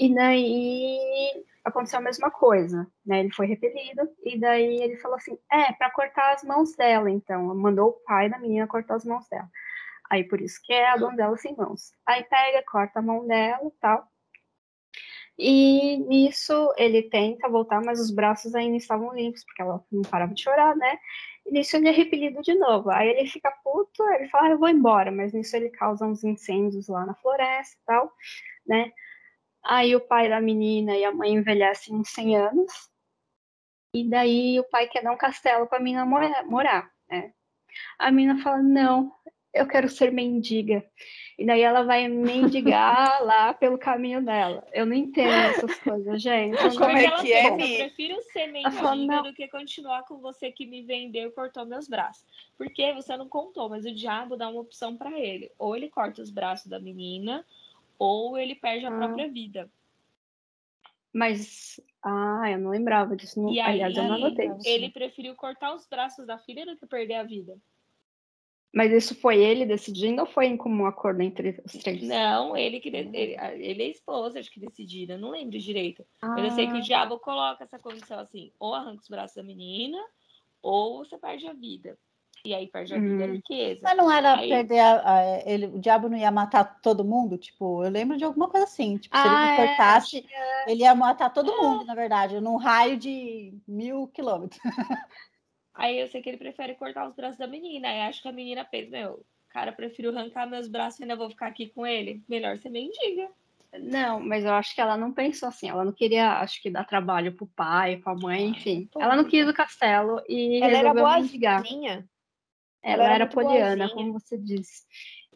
e 0.00 0.14
daí 0.14 1.44
aconteceu 1.64 1.98
a 1.98 2.02
mesma 2.02 2.30
coisa, 2.30 2.86
né? 3.04 3.20
Ele 3.20 3.32
foi 3.32 3.46
repelido, 3.46 4.08
e 4.24 4.38
daí 4.38 4.82
ele 4.82 4.96
falou 4.96 5.16
assim: 5.16 5.38
é, 5.52 5.72
para 5.72 5.90
cortar 5.90 6.34
as 6.34 6.42
mãos 6.42 6.74
dela, 6.76 7.10
então. 7.10 7.54
Mandou 7.54 7.88
o 7.90 8.04
pai 8.04 8.28
da 8.30 8.38
menina 8.38 8.66
cortar 8.66 8.96
as 8.96 9.04
mãos 9.04 9.28
dela. 9.28 9.48
Aí 10.10 10.24
por 10.24 10.40
isso 10.40 10.60
que 10.62 10.72
é 10.72 10.88
a 10.88 10.96
donzela 10.96 11.36
sem 11.36 11.54
mãos. 11.56 11.92
Aí 12.06 12.24
pega, 12.24 12.64
corta 12.64 12.98
a 12.98 13.02
mão 13.02 13.26
dela 13.26 13.70
tal. 13.80 14.08
E 15.38 15.98
nisso 15.98 16.72
ele 16.78 17.02
tenta 17.02 17.48
voltar, 17.48 17.82
mas 17.84 18.00
os 18.00 18.10
braços 18.10 18.54
ainda 18.54 18.76
estavam 18.76 19.14
limpos, 19.14 19.44
porque 19.44 19.60
ela 19.60 19.84
não 19.92 20.02
parava 20.02 20.32
de 20.32 20.42
chorar, 20.42 20.74
né? 20.76 20.98
E 21.44 21.52
nisso 21.52 21.76
ele 21.76 21.88
é 21.88 21.92
repelido 21.92 22.40
de 22.40 22.54
novo. 22.54 22.90
Aí 22.90 23.08
ele 23.08 23.28
fica 23.28 23.50
puto, 23.62 24.02
ele 24.14 24.28
fala, 24.28 24.48
ah, 24.48 24.50
eu 24.52 24.58
vou 24.58 24.68
embora, 24.68 25.10
mas 25.10 25.32
nisso 25.32 25.54
ele 25.56 25.68
causa 25.70 26.06
uns 26.06 26.24
incêndios 26.24 26.88
lá 26.88 27.04
na 27.04 27.14
floresta 27.14 27.76
e 27.76 27.84
tal, 27.84 28.12
né? 28.66 28.92
Aí 29.64 29.94
o 29.94 30.00
pai 30.00 30.28
da 30.28 30.40
menina 30.40 30.96
e 30.96 31.04
a 31.04 31.12
mãe 31.12 31.34
envelhecem 31.34 31.94
uns 31.94 32.08
100 32.10 32.36
anos. 32.36 32.72
E 33.94 34.08
daí 34.08 34.58
o 34.60 34.64
pai 34.64 34.88
quer 34.88 35.02
dar 35.02 35.12
um 35.12 35.16
castelo 35.16 35.66
para 35.66 35.78
a 35.78 35.82
menina 35.82 36.04
morar, 36.06 36.90
né? 37.10 37.32
A 37.98 38.10
menina 38.10 38.42
fala, 38.42 38.62
não, 38.62 39.12
eu 39.56 39.66
quero 39.66 39.88
ser 39.88 40.12
mendiga. 40.12 40.84
E 41.38 41.44
daí 41.44 41.60
ela 41.60 41.82
vai 41.82 42.08
mendigar 42.08 43.22
lá 43.24 43.52
pelo 43.52 43.76
caminho 43.76 44.24
dela. 44.24 44.66
Eu 44.72 44.86
não 44.86 44.94
entendo 44.94 45.32
essas 45.32 45.78
coisas, 45.80 46.22
gente. 46.22 46.56
Como 46.78 46.96
é 46.96 47.10
que 47.20 47.32
é, 47.32 47.50
Eu 47.50 47.56
prefiro 47.56 48.22
ser 48.32 48.46
mendiga 48.46 49.22
do 49.22 49.34
que 49.34 49.46
continuar 49.48 50.04
com 50.04 50.18
você 50.18 50.50
que 50.50 50.66
me 50.66 50.82
vendeu 50.82 51.28
e 51.28 51.32
cortou 51.32 51.66
meus 51.66 51.88
braços. 51.88 52.24
Porque 52.56 52.92
você 52.94 53.16
não 53.16 53.28
contou, 53.28 53.68
mas 53.68 53.84
o 53.84 53.94
diabo 53.94 54.36
dá 54.36 54.48
uma 54.48 54.60
opção 54.60 54.96
para 54.96 55.18
ele. 55.18 55.50
Ou 55.58 55.76
ele 55.76 55.90
corta 55.90 56.22
os 56.22 56.30
braços 56.30 56.68
da 56.68 56.80
menina, 56.80 57.44
ou 57.98 58.38
ele 58.38 58.54
perde 58.54 58.86
a 58.86 58.88
ah. 58.88 58.96
própria 58.96 59.28
vida. 59.28 59.70
Mas, 61.12 61.80
ah, 62.02 62.50
eu 62.50 62.58
não 62.58 62.70
lembrava 62.70 63.16
disso. 63.16 63.46
E 63.50 63.60
Aliás, 63.60 63.96
aí, 63.96 64.04
eu 64.04 64.08
não 64.08 64.16
anotei. 64.16 64.50
Ele 64.64 64.90
preferiu 64.90 65.34
cortar 65.34 65.74
os 65.74 65.86
braços 65.86 66.26
da 66.26 66.38
filha 66.38 66.64
do 66.64 66.76
que 66.76 66.86
perder 66.86 67.14
a 67.14 67.22
vida. 67.22 67.58
Mas 68.76 68.92
isso 68.92 69.14
foi 69.14 69.42
ele 69.42 69.64
decidindo 69.64 70.20
ou 70.20 70.26
foi 70.26 70.44
em 70.48 70.56
comum 70.56 70.84
acordo 70.84 71.22
entre 71.22 71.62
os 71.64 71.72
três? 71.72 72.02
Não, 72.02 72.54
ele 72.54 72.78
que 72.78 72.90
ele, 72.90 73.16
ele 73.16 73.82
é 73.82 73.86
a 73.86 73.88
esposa, 73.88 74.38
acho 74.38 74.50
que 74.50 74.60
decidiram, 74.60 75.14
eu 75.14 75.20
não 75.20 75.30
lembro 75.30 75.58
direito. 75.58 76.04
Ah. 76.20 76.28
Mas 76.28 76.44
eu 76.44 76.50
sei 76.50 76.66
que 76.66 76.74
o 76.74 76.76
ah. 76.76 76.82
diabo 76.82 77.18
coloca 77.18 77.64
essa 77.64 77.78
condição 77.78 78.18
assim, 78.18 78.52
ou 78.60 78.74
arranca 78.74 79.00
os 79.00 79.08
braços 79.08 79.34
da 79.34 79.42
menina, 79.42 79.96
ou 80.60 80.98
você 80.98 81.16
perde 81.16 81.46
a 81.46 81.54
vida. 81.54 81.96
E 82.44 82.52
aí 82.54 82.66
perde 82.66 82.92
a 82.92 82.98
vida 82.98 83.24
hum. 83.24 83.30
a 83.30 83.32
riqueza. 83.32 83.80
Mas 83.82 83.96
não 83.96 84.12
era 84.12 84.36
aí... 84.36 84.50
perder 84.50 84.80
a, 84.80 85.14
a, 85.14 85.50
ele, 85.50 85.66
o 85.68 85.78
diabo 85.78 86.10
não 86.10 86.18
ia 86.18 86.30
matar 86.30 86.78
todo 86.82 87.02
mundo? 87.02 87.38
Tipo, 87.38 87.82
eu 87.82 87.90
lembro 87.90 88.18
de 88.18 88.24
alguma 88.24 88.46
coisa 88.46 88.66
assim. 88.66 88.98
Tipo, 88.98 89.16
se 89.16 89.26
ah, 89.26 89.54
ele 89.54 89.62
é, 89.62 89.66
cortasse, 89.68 90.26
é. 90.30 90.70
ele 90.70 90.82
ia 90.82 90.94
matar 90.94 91.32
todo 91.32 91.56
mundo, 91.56 91.86
na 91.86 91.94
verdade, 91.94 92.42
num 92.42 92.56
raio 92.56 92.98
de 92.98 93.54
mil 93.66 94.06
quilômetros. 94.08 94.60
Aí 95.76 95.98
eu 96.00 96.08
sei 96.08 96.22
que 96.22 96.28
ele 96.30 96.38
prefere 96.38 96.74
cortar 96.74 97.06
os 97.06 97.14
braços 97.14 97.38
da 97.38 97.46
menina. 97.46 97.88
Aí 97.88 98.00
acho 98.00 98.22
que 98.22 98.28
a 98.28 98.32
menina 98.32 98.64
fez, 98.64 98.88
meu, 98.88 99.24
cara, 99.50 99.72
prefiro 99.72 100.10
arrancar 100.10 100.48
meus 100.48 100.66
braços 100.66 100.98
e 100.98 101.02
ainda 101.02 101.16
vou 101.16 101.28
ficar 101.30 101.46
aqui 101.46 101.68
com 101.68 101.86
ele. 101.86 102.22
Melhor 102.28 102.58
ser 102.58 102.70
mendiga. 102.70 103.28
Não, 103.78 104.18
mas 104.20 104.44
eu 104.44 104.52
acho 104.52 104.74
que 104.74 104.80
ela 104.80 104.96
não 104.96 105.12
pensou 105.12 105.48
assim. 105.48 105.68
Ela 105.68 105.84
não 105.84 105.92
queria, 105.92 106.38
acho 106.38 106.62
que, 106.62 106.70
dar 106.70 106.84
trabalho 106.84 107.32
pro 107.32 107.46
pai, 107.46 107.96
pra 107.98 108.14
mãe, 108.14 108.48
enfim. 108.48 108.88
Pô, 108.90 109.00
ela 109.00 109.16
não 109.16 109.24
quis 109.24 109.46
o 109.46 109.52
castelo 109.52 110.22
e 110.28 110.62
ela 110.62 110.78
resolveu 110.78 111.06
era 111.06 111.20
mendigar. 111.20 111.62
Boazinha. 111.62 112.08
Ela, 112.82 113.04
ela 113.04 113.14
era 113.14 113.26
poliana, 113.26 113.88
como 113.90 114.12
você 114.12 114.38
disse. 114.38 114.84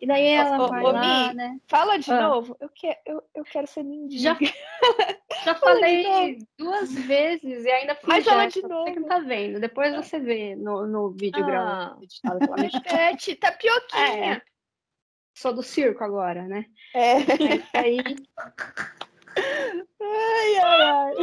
E 0.01 0.07
daí 0.07 0.29
ela 0.29 0.67
vai 0.67 0.83
lá, 0.83 1.35
né? 1.35 1.61
Fala 1.69 1.99
de 1.99 2.11
ah. 2.11 2.23
novo. 2.23 2.57
Eu, 2.59 2.71
quero, 2.71 2.99
eu, 3.05 3.23
eu 3.35 3.45
quero 3.45 3.67
ser 3.67 3.83
mendiga. 3.83 4.23
Já, 4.23 4.39
já 5.45 5.55
falei 5.55 6.39
duas 6.57 6.91
vezes 6.95 7.65
e 7.65 7.71
ainda 7.71 7.95
fiz 7.95 8.07
Mas 8.07 8.25
fala 8.25 8.47
de 8.47 8.63
novo. 8.63 8.85
Você 8.85 8.93
que 8.95 9.01
não 9.01 9.09
tá 9.09 9.19
vendo. 9.19 9.61
Depois 9.61 9.95
você 9.95 10.19
vê 10.19 10.57
no, 10.57 10.87
no 10.87 11.11
vídeo 11.11 11.43
ah. 11.43 11.47
gravado. 11.47 12.01
É, 12.87 13.35
tapioquinha. 13.37 14.37
É. 14.37 14.43
Sou 15.35 15.53
do 15.53 15.63
circo 15.63 16.03
agora, 16.03 16.45
né? 16.49 16.65
É. 16.95 17.17
Aí... 17.79 17.99
Ai, 20.03 20.57
ai, 20.57 20.83
ai. 20.83 21.15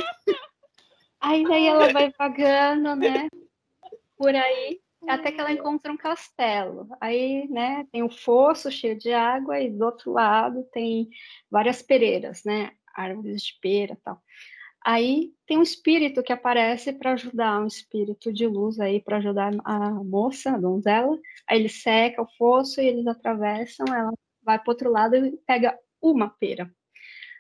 Aí 1.20 1.44
daí 1.44 1.66
ela 1.66 1.92
vai 1.92 2.14
vagando, 2.18 2.96
né? 2.96 3.28
Por 4.16 4.36
aí 4.36 4.80
até 5.08 5.32
que 5.32 5.40
ela 5.40 5.52
encontra 5.52 5.92
um 5.92 5.98
castelo. 5.98 6.88
Aí, 7.00 7.48
né, 7.50 7.86
tem 7.92 8.04
um 8.04 8.10
fosso 8.10 8.72
cheio 8.72 8.98
de 8.98 9.12
água 9.14 9.60
e 9.60 9.70
do 9.70 9.86
outro 9.86 10.12
lado 10.12 10.64
tem 10.72 11.10
várias 11.50 11.82
pereiras, 11.82 12.44
né, 12.46 12.72
árvores 12.96 13.42
de 13.42 13.54
pera, 13.62 13.98
tal. 14.04 14.22
Aí 14.86 15.34
tem 15.46 15.58
um 15.58 15.64
espírito 15.64 16.24
que 16.24 16.32
aparece 16.32 16.94
para 16.94 17.12
ajudar, 17.14 17.62
um 17.62 17.68
espírito 17.68 18.32
de 18.32 18.48
luz 18.48 18.80
aí 18.80 19.02
para 19.02 19.18
ajudar 19.18 19.52
a 19.66 19.92
moça, 19.92 20.52
a 20.52 20.58
donzela. 20.58 21.20
Aí 21.48 21.60
ele 21.60 21.70
seca 21.70 22.22
o 22.22 22.28
fosso 22.38 22.80
e 22.80 22.88
eles 22.88 23.06
atravessam, 23.06 23.86
ela 23.94 24.12
vai 24.42 24.58
para 24.58 24.72
outro 24.72 24.90
lado 24.90 25.16
e 25.16 25.38
pega 25.46 25.78
uma 26.02 26.30
pera. 26.30 26.72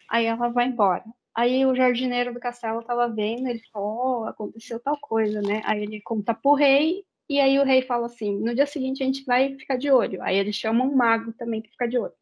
Aí 0.09 0.25
ela 0.25 0.49
vai 0.49 0.67
embora. 0.67 1.03
Aí 1.33 1.65
o 1.65 1.75
jardineiro 1.75 2.33
do 2.33 2.39
castelo 2.39 2.81
estava 2.81 3.07
vendo, 3.07 3.47
ele 3.47 3.61
falou, 3.71 4.23
oh, 4.23 4.25
aconteceu 4.25 4.79
tal 4.79 4.97
coisa, 4.99 5.41
né? 5.41 5.61
Aí 5.65 5.83
ele 5.83 6.01
conta 6.01 6.33
pro 6.33 6.53
rei 6.53 7.05
e 7.29 7.39
aí 7.39 7.59
o 7.59 7.63
rei 7.63 7.81
fala 7.81 8.05
assim: 8.05 8.37
no 8.39 8.55
dia 8.55 8.65
seguinte 8.65 9.03
a 9.03 9.05
gente 9.05 9.25
vai 9.25 9.57
ficar 9.57 9.77
de 9.77 9.91
olho. 9.91 10.21
Aí 10.21 10.37
eles 10.37 10.55
chamam 10.55 10.87
um 10.87 10.95
mago 10.95 11.33
também 11.33 11.61
para 11.61 11.71
ficar 11.71 11.87
de 11.87 11.97
olho. 11.97 12.13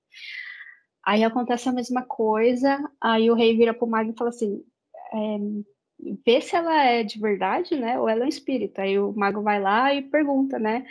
Aí 1.04 1.24
acontece 1.24 1.70
a 1.70 1.74
mesma 1.74 2.04
coisa. 2.04 2.80
Aí 3.00 3.30
o 3.30 3.36
rei 3.36 3.56
vira 3.56 3.74
pro 3.74 3.88
mago 3.88 4.12
e 4.12 4.18
fala 4.18 4.30
assim: 4.30 4.64
é, 5.14 5.38
vê 6.26 6.42
se 6.42 6.56
ela 6.56 6.84
é 6.84 7.04
de 7.04 7.20
verdade, 7.20 7.76
né? 7.76 8.00
Ou 8.00 8.10
ela 8.10 8.24
é 8.24 8.26
um 8.26 8.30
espírito. 8.30 8.80
Aí 8.80 8.98
o 8.98 9.14
mago 9.14 9.42
vai 9.42 9.62
lá 9.62 9.94
e 9.94 10.02
pergunta, 10.02 10.58
né? 10.58 10.86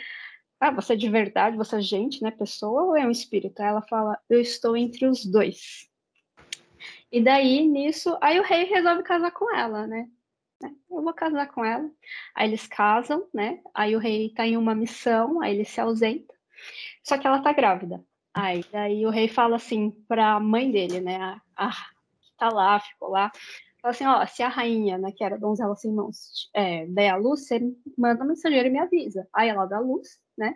Ah, 0.59 0.71
você 0.71 0.93
é 0.93 0.95
de 0.95 1.09
verdade? 1.09 1.57
Você 1.57 1.75
é 1.77 1.81
gente, 1.81 2.23
né? 2.23 2.31
Pessoa 2.31 2.83
ou 2.83 2.97
é 2.97 3.05
um 3.05 3.11
espírito? 3.11 3.59
Aí 3.61 3.67
ela 3.67 3.81
fala: 3.81 4.17
eu 4.29 4.39
estou 4.39 4.77
entre 4.77 5.05
os 5.05 5.25
dois. 5.25 5.89
E 7.11 7.21
daí, 7.21 7.67
nisso, 7.67 8.17
aí 8.21 8.39
o 8.39 8.43
rei 8.43 8.63
resolve 8.65 9.03
casar 9.03 9.31
com 9.31 9.53
ela, 9.55 9.87
né? 9.87 10.07
Né? 10.61 10.73
Eu 10.89 11.03
vou 11.03 11.13
casar 11.13 11.47
com 11.47 11.63
ela. 11.63 11.89
Aí 12.33 12.47
eles 12.47 12.67
casam, 12.67 13.27
né? 13.33 13.61
Aí 13.73 13.95
o 13.95 13.99
rei 13.99 14.29
tá 14.33 14.45
em 14.45 14.57
uma 14.57 14.75
missão, 14.75 15.41
aí 15.41 15.53
ele 15.53 15.65
se 15.65 15.79
ausenta. 15.79 16.33
Só 17.03 17.17
que 17.17 17.27
ela 17.27 17.41
tá 17.41 17.51
grávida. 17.53 18.03
Aí 18.33 18.63
daí 18.71 19.05
o 19.05 19.09
rei 19.09 19.27
fala 19.27 19.55
assim 19.55 19.91
pra 20.07 20.39
mãe 20.39 20.71
dele, 20.71 20.99
né? 20.99 21.17
A, 21.55 21.67
a 21.67 21.71
que 21.71 22.37
tá 22.37 22.49
lá, 22.49 22.79
ficou 22.79 23.09
lá. 23.09 23.31
Fala 23.81 23.91
assim, 23.91 24.05
ó, 24.05 24.25
se 24.25 24.41
a 24.43 24.49
rainha, 24.49 24.97
né, 24.97 25.11
que 25.11 25.23
era 25.23 25.37
donzela 25.37 25.75
sem 25.75 25.93
mãos, 25.93 26.49
é, 26.53 26.87
der 26.87 27.11
a 27.11 27.17
luz, 27.17 27.47
você 27.47 27.59
manda 27.97 28.23
um 28.23 28.27
mensageiro 28.27 28.67
e 28.67 28.71
me 28.71 28.79
avisa. 28.79 29.27
Aí 29.33 29.47
ela 29.47 29.65
dá 29.65 29.77
a 29.77 29.79
luz, 29.79 30.19
né? 30.37 30.55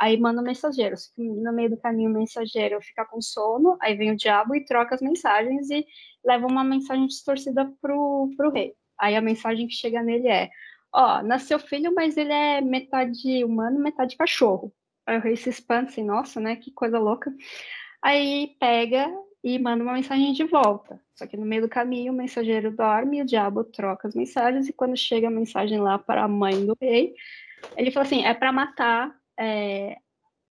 Aí 0.00 0.18
manda 0.18 0.40
um 0.40 0.44
mensageiro. 0.44 0.96
No 1.18 1.52
meio 1.52 1.70
do 1.70 1.76
caminho 1.76 2.10
o 2.10 2.14
mensageiro 2.14 2.80
fica 2.80 3.04
com 3.04 3.20
sono, 3.20 3.76
aí 3.82 3.94
vem 3.94 4.12
o 4.12 4.16
diabo 4.16 4.54
e 4.54 4.64
troca 4.64 4.94
as 4.94 5.02
mensagens 5.02 5.68
e 5.70 5.86
leva 6.24 6.46
uma 6.46 6.64
mensagem 6.64 7.06
distorcida 7.06 7.70
pro, 7.82 8.30
pro 8.34 8.50
rei. 8.50 8.74
Aí 9.00 9.16
a 9.16 9.20
mensagem 9.20 9.66
que 9.66 9.74
chega 9.74 10.02
nele 10.02 10.28
é: 10.28 10.50
Ó, 10.92 11.22
nasceu 11.22 11.58
filho, 11.58 11.92
mas 11.94 12.16
ele 12.16 12.32
é 12.32 12.60
metade 12.60 13.42
humano, 13.44 13.78
metade 13.80 14.16
cachorro. 14.16 14.72
Aí 15.06 15.16
o 15.16 15.20
rei 15.20 15.36
se 15.36 15.48
espanta 15.48 15.90
assim: 15.90 16.04
Nossa, 16.04 16.40
né? 16.40 16.56
Que 16.56 16.70
coisa 16.70 16.98
louca. 16.98 17.34
Aí 18.02 18.56
pega 18.60 19.10
e 19.42 19.58
manda 19.58 19.82
uma 19.82 19.94
mensagem 19.94 20.32
de 20.32 20.44
volta. 20.44 21.00
Só 21.14 21.26
que 21.26 21.36
no 21.36 21.46
meio 21.46 21.62
do 21.62 21.68
caminho 21.68 22.12
o 22.12 22.16
mensageiro 22.16 22.70
dorme 22.70 23.22
o 23.22 23.26
diabo 23.26 23.64
troca 23.64 24.08
as 24.08 24.14
mensagens. 24.14 24.68
E 24.68 24.72
quando 24.72 24.96
chega 24.96 25.28
a 25.28 25.30
mensagem 25.30 25.78
lá 25.80 25.98
para 25.98 26.24
a 26.24 26.28
mãe 26.28 26.66
do 26.66 26.76
rei, 26.80 27.14
ele 27.76 27.90
fala 27.90 28.06
assim: 28.06 28.24
é 28.24 28.34
para 28.34 28.52
matar 28.52 29.14
é, 29.38 29.96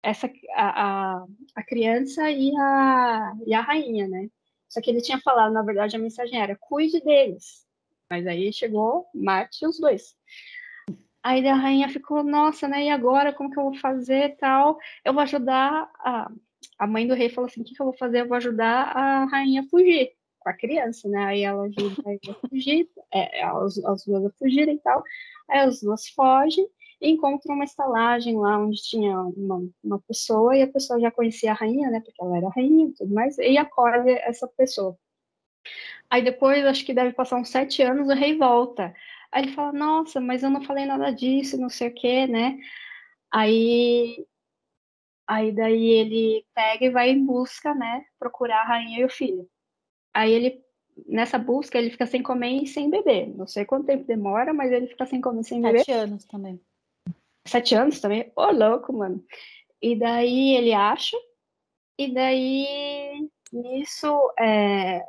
essa 0.04 0.32
a, 0.56 1.18
a, 1.18 1.26
a, 1.56 1.64
criança 1.64 2.30
e 2.32 2.52
a, 2.58 3.34
e 3.46 3.54
a 3.54 3.62
rainha, 3.62 4.08
né? 4.08 4.30
Só 4.68 4.82
que 4.82 4.90
ele 4.90 5.02
tinha 5.02 5.20
falado, 5.20 5.54
na 5.54 5.62
verdade, 5.62 5.96
a 5.96 6.00
mensagem 6.00 6.40
era: 6.42 6.56
cuide 6.56 7.00
deles. 7.02 7.69
Mas 8.10 8.26
aí 8.28 8.52
chegou 8.52 9.06
Marte 9.14 9.64
e 9.64 9.68
os 9.68 9.80
dois. 9.80 10.16
Aí 11.22 11.48
a 11.48 11.56
rainha 11.56 11.90
ficou, 11.90 12.24
nossa, 12.24 12.68
né? 12.68 12.86
E 12.86 12.90
agora 12.90 13.34
como 13.34 13.52
que 13.52 13.60
eu 13.60 13.64
vou 13.64 13.76
fazer 13.76 14.38
tal? 14.38 14.78
Eu 15.04 15.14
vou 15.14 15.22
ajudar 15.22 15.92
a 16.00 16.32
a 16.78 16.88
mãe 16.88 17.06
do 17.06 17.14
rei 17.14 17.30
falou 17.30 17.48
assim: 17.50 17.62
o 17.62 17.64
que, 17.64 17.76
que 17.76 17.82
eu 17.82 17.86
vou 17.86 17.98
fazer? 17.98 18.22
Eu 18.22 18.28
vou 18.28 18.38
ajudar 18.38 18.96
a 18.96 19.26
rainha 19.26 19.62
a 19.62 19.68
fugir 19.68 20.12
com 20.40 20.50
a 20.50 20.54
criança, 20.54 21.08
né? 21.10 21.26
Aí 21.26 21.44
ela 21.44 21.64
ajuda 21.64 22.02
a 22.30 22.48
fugir, 22.48 22.90
é, 23.14 23.44
as, 23.44 23.78
as 23.84 24.06
duas 24.06 24.26
a 24.26 24.30
fugirem 24.32 24.76
e 24.76 24.80
tal. 24.80 25.04
Aí 25.50 25.60
as 25.60 25.82
duas 25.82 26.08
fogem 26.10 26.68
e 27.02 27.10
encontram 27.10 27.56
uma 27.56 27.66
estalagem 27.66 28.38
lá 28.38 28.58
onde 28.58 28.82
tinha 28.82 29.20
uma, 29.20 29.68
uma 29.84 30.00
pessoa 30.02 30.56
e 30.56 30.62
a 30.62 30.68
pessoa 30.68 31.00
já 31.00 31.12
conhecia 31.12 31.52
a 31.52 31.56
rainha, 31.56 31.90
né? 31.90 32.00
Porque 32.00 32.22
ela 32.22 32.38
era 32.38 32.50
rainha 32.50 32.88
e 32.88 32.94
tudo 32.94 33.14
mais, 33.14 33.38
e 33.38 33.58
acolhe 33.58 34.12
essa 34.20 34.48
pessoa. 34.48 34.98
Aí 36.10 36.24
depois, 36.24 36.66
acho 36.66 36.86
que 36.86 36.94
deve 36.94 37.14
passar 37.14 37.38
uns 37.38 37.50
sete 37.50 37.82
anos, 37.84 38.08
o 38.08 38.14
rei 38.14 38.36
volta. 38.36 38.94
Aí 39.32 39.44
ele 39.44 39.52
fala, 39.54 39.72
nossa, 39.72 40.20
mas 40.20 40.42
eu 40.42 40.50
não 40.50 40.64
falei 40.64 40.86
nada 40.86 41.12
disso, 41.12 41.60
não 41.60 41.70
sei 41.70 41.90
o 41.90 41.94
quê, 41.94 42.26
né? 42.26 42.58
Aí, 43.32 44.26
aí 45.28 45.52
daí 45.52 45.86
ele 45.86 46.46
pega 46.56 46.86
e 46.86 46.90
vai 46.90 47.12
em 47.12 47.24
busca, 47.24 47.76
né? 47.76 48.04
Procurar 48.18 48.62
a 48.62 48.66
rainha 48.66 49.00
e 49.00 49.06
o 49.06 49.10
filho. 49.10 49.48
Aí 50.12 50.32
ele, 50.32 50.64
nessa 51.08 51.38
busca, 51.38 51.78
ele 51.78 51.92
fica 51.92 52.08
sem 52.08 52.24
comer 52.24 52.64
e 52.64 52.68
sem 52.68 52.90
beber. 52.90 53.28
Não 53.28 53.46
sei 53.46 53.64
quanto 53.66 53.86
tempo 53.86 54.04
demora, 54.06 54.52
mas 54.52 54.72
ele 54.72 54.88
fica 54.88 55.06
sem 55.06 55.22
comer 55.22 55.42
e 55.42 55.44
sem 55.44 55.62
beber. 55.62 55.80
Sete 55.80 55.92
anos 55.92 56.26
também. 56.26 56.60
Sete 57.46 57.76
anos 57.76 58.02
também? 58.02 58.32
Ô, 58.36 58.46
oh, 58.46 58.52
louco, 58.52 58.92
mano. 58.92 59.24
E 59.80 59.96
daí 59.96 60.56
ele 60.56 60.74
acha, 60.74 61.16
e 61.98 62.14
daí 62.14 63.30
nisso 63.54 64.34
é, 64.40 65.06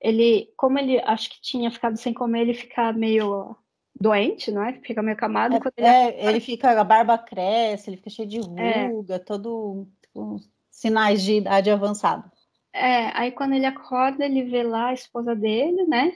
ele, 0.00 0.52
como 0.56 0.78
ele 0.78 0.98
acho 1.00 1.30
que 1.30 1.40
tinha 1.40 1.70
ficado 1.70 1.96
sem 1.96 2.14
comer, 2.14 2.42
ele 2.42 2.54
fica 2.54 2.92
meio 2.92 3.56
doente, 3.98 4.50
não 4.50 4.64
é? 4.64 4.72
Fica 4.82 5.02
meio 5.02 5.16
camado. 5.16 5.56
É, 5.56 5.58
ele... 5.76 5.86
É, 5.86 6.28
ele... 6.28 6.40
fica, 6.40 6.80
a 6.80 6.84
barba 6.84 7.18
cresce, 7.18 7.90
ele 7.90 7.96
fica 7.98 8.10
cheio 8.10 8.28
de 8.28 8.40
é. 8.58 8.86
ruga, 8.86 9.16
é. 9.16 9.18
todo 9.18 9.86
tipo, 10.02 10.40
sinais 10.70 11.22
de 11.22 11.34
idade 11.34 11.70
avançada. 11.70 12.30
É, 12.72 13.10
aí 13.18 13.32
quando 13.32 13.54
ele 13.54 13.66
acorda, 13.66 14.24
ele 14.24 14.44
vê 14.44 14.62
lá 14.62 14.88
a 14.88 14.94
esposa 14.94 15.34
dele, 15.34 15.84
né? 15.84 16.12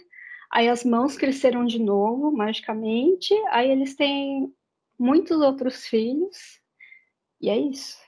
Aí 0.50 0.68
as 0.68 0.84
mãos 0.84 1.16
cresceram 1.16 1.64
de 1.64 1.80
novo, 1.80 2.30
magicamente. 2.30 3.34
Aí 3.48 3.70
eles 3.70 3.96
têm 3.96 4.52
muitos 4.98 5.40
outros 5.40 5.86
filhos. 5.86 6.60
E 7.40 7.50
é 7.50 7.58
isso. 7.58 7.98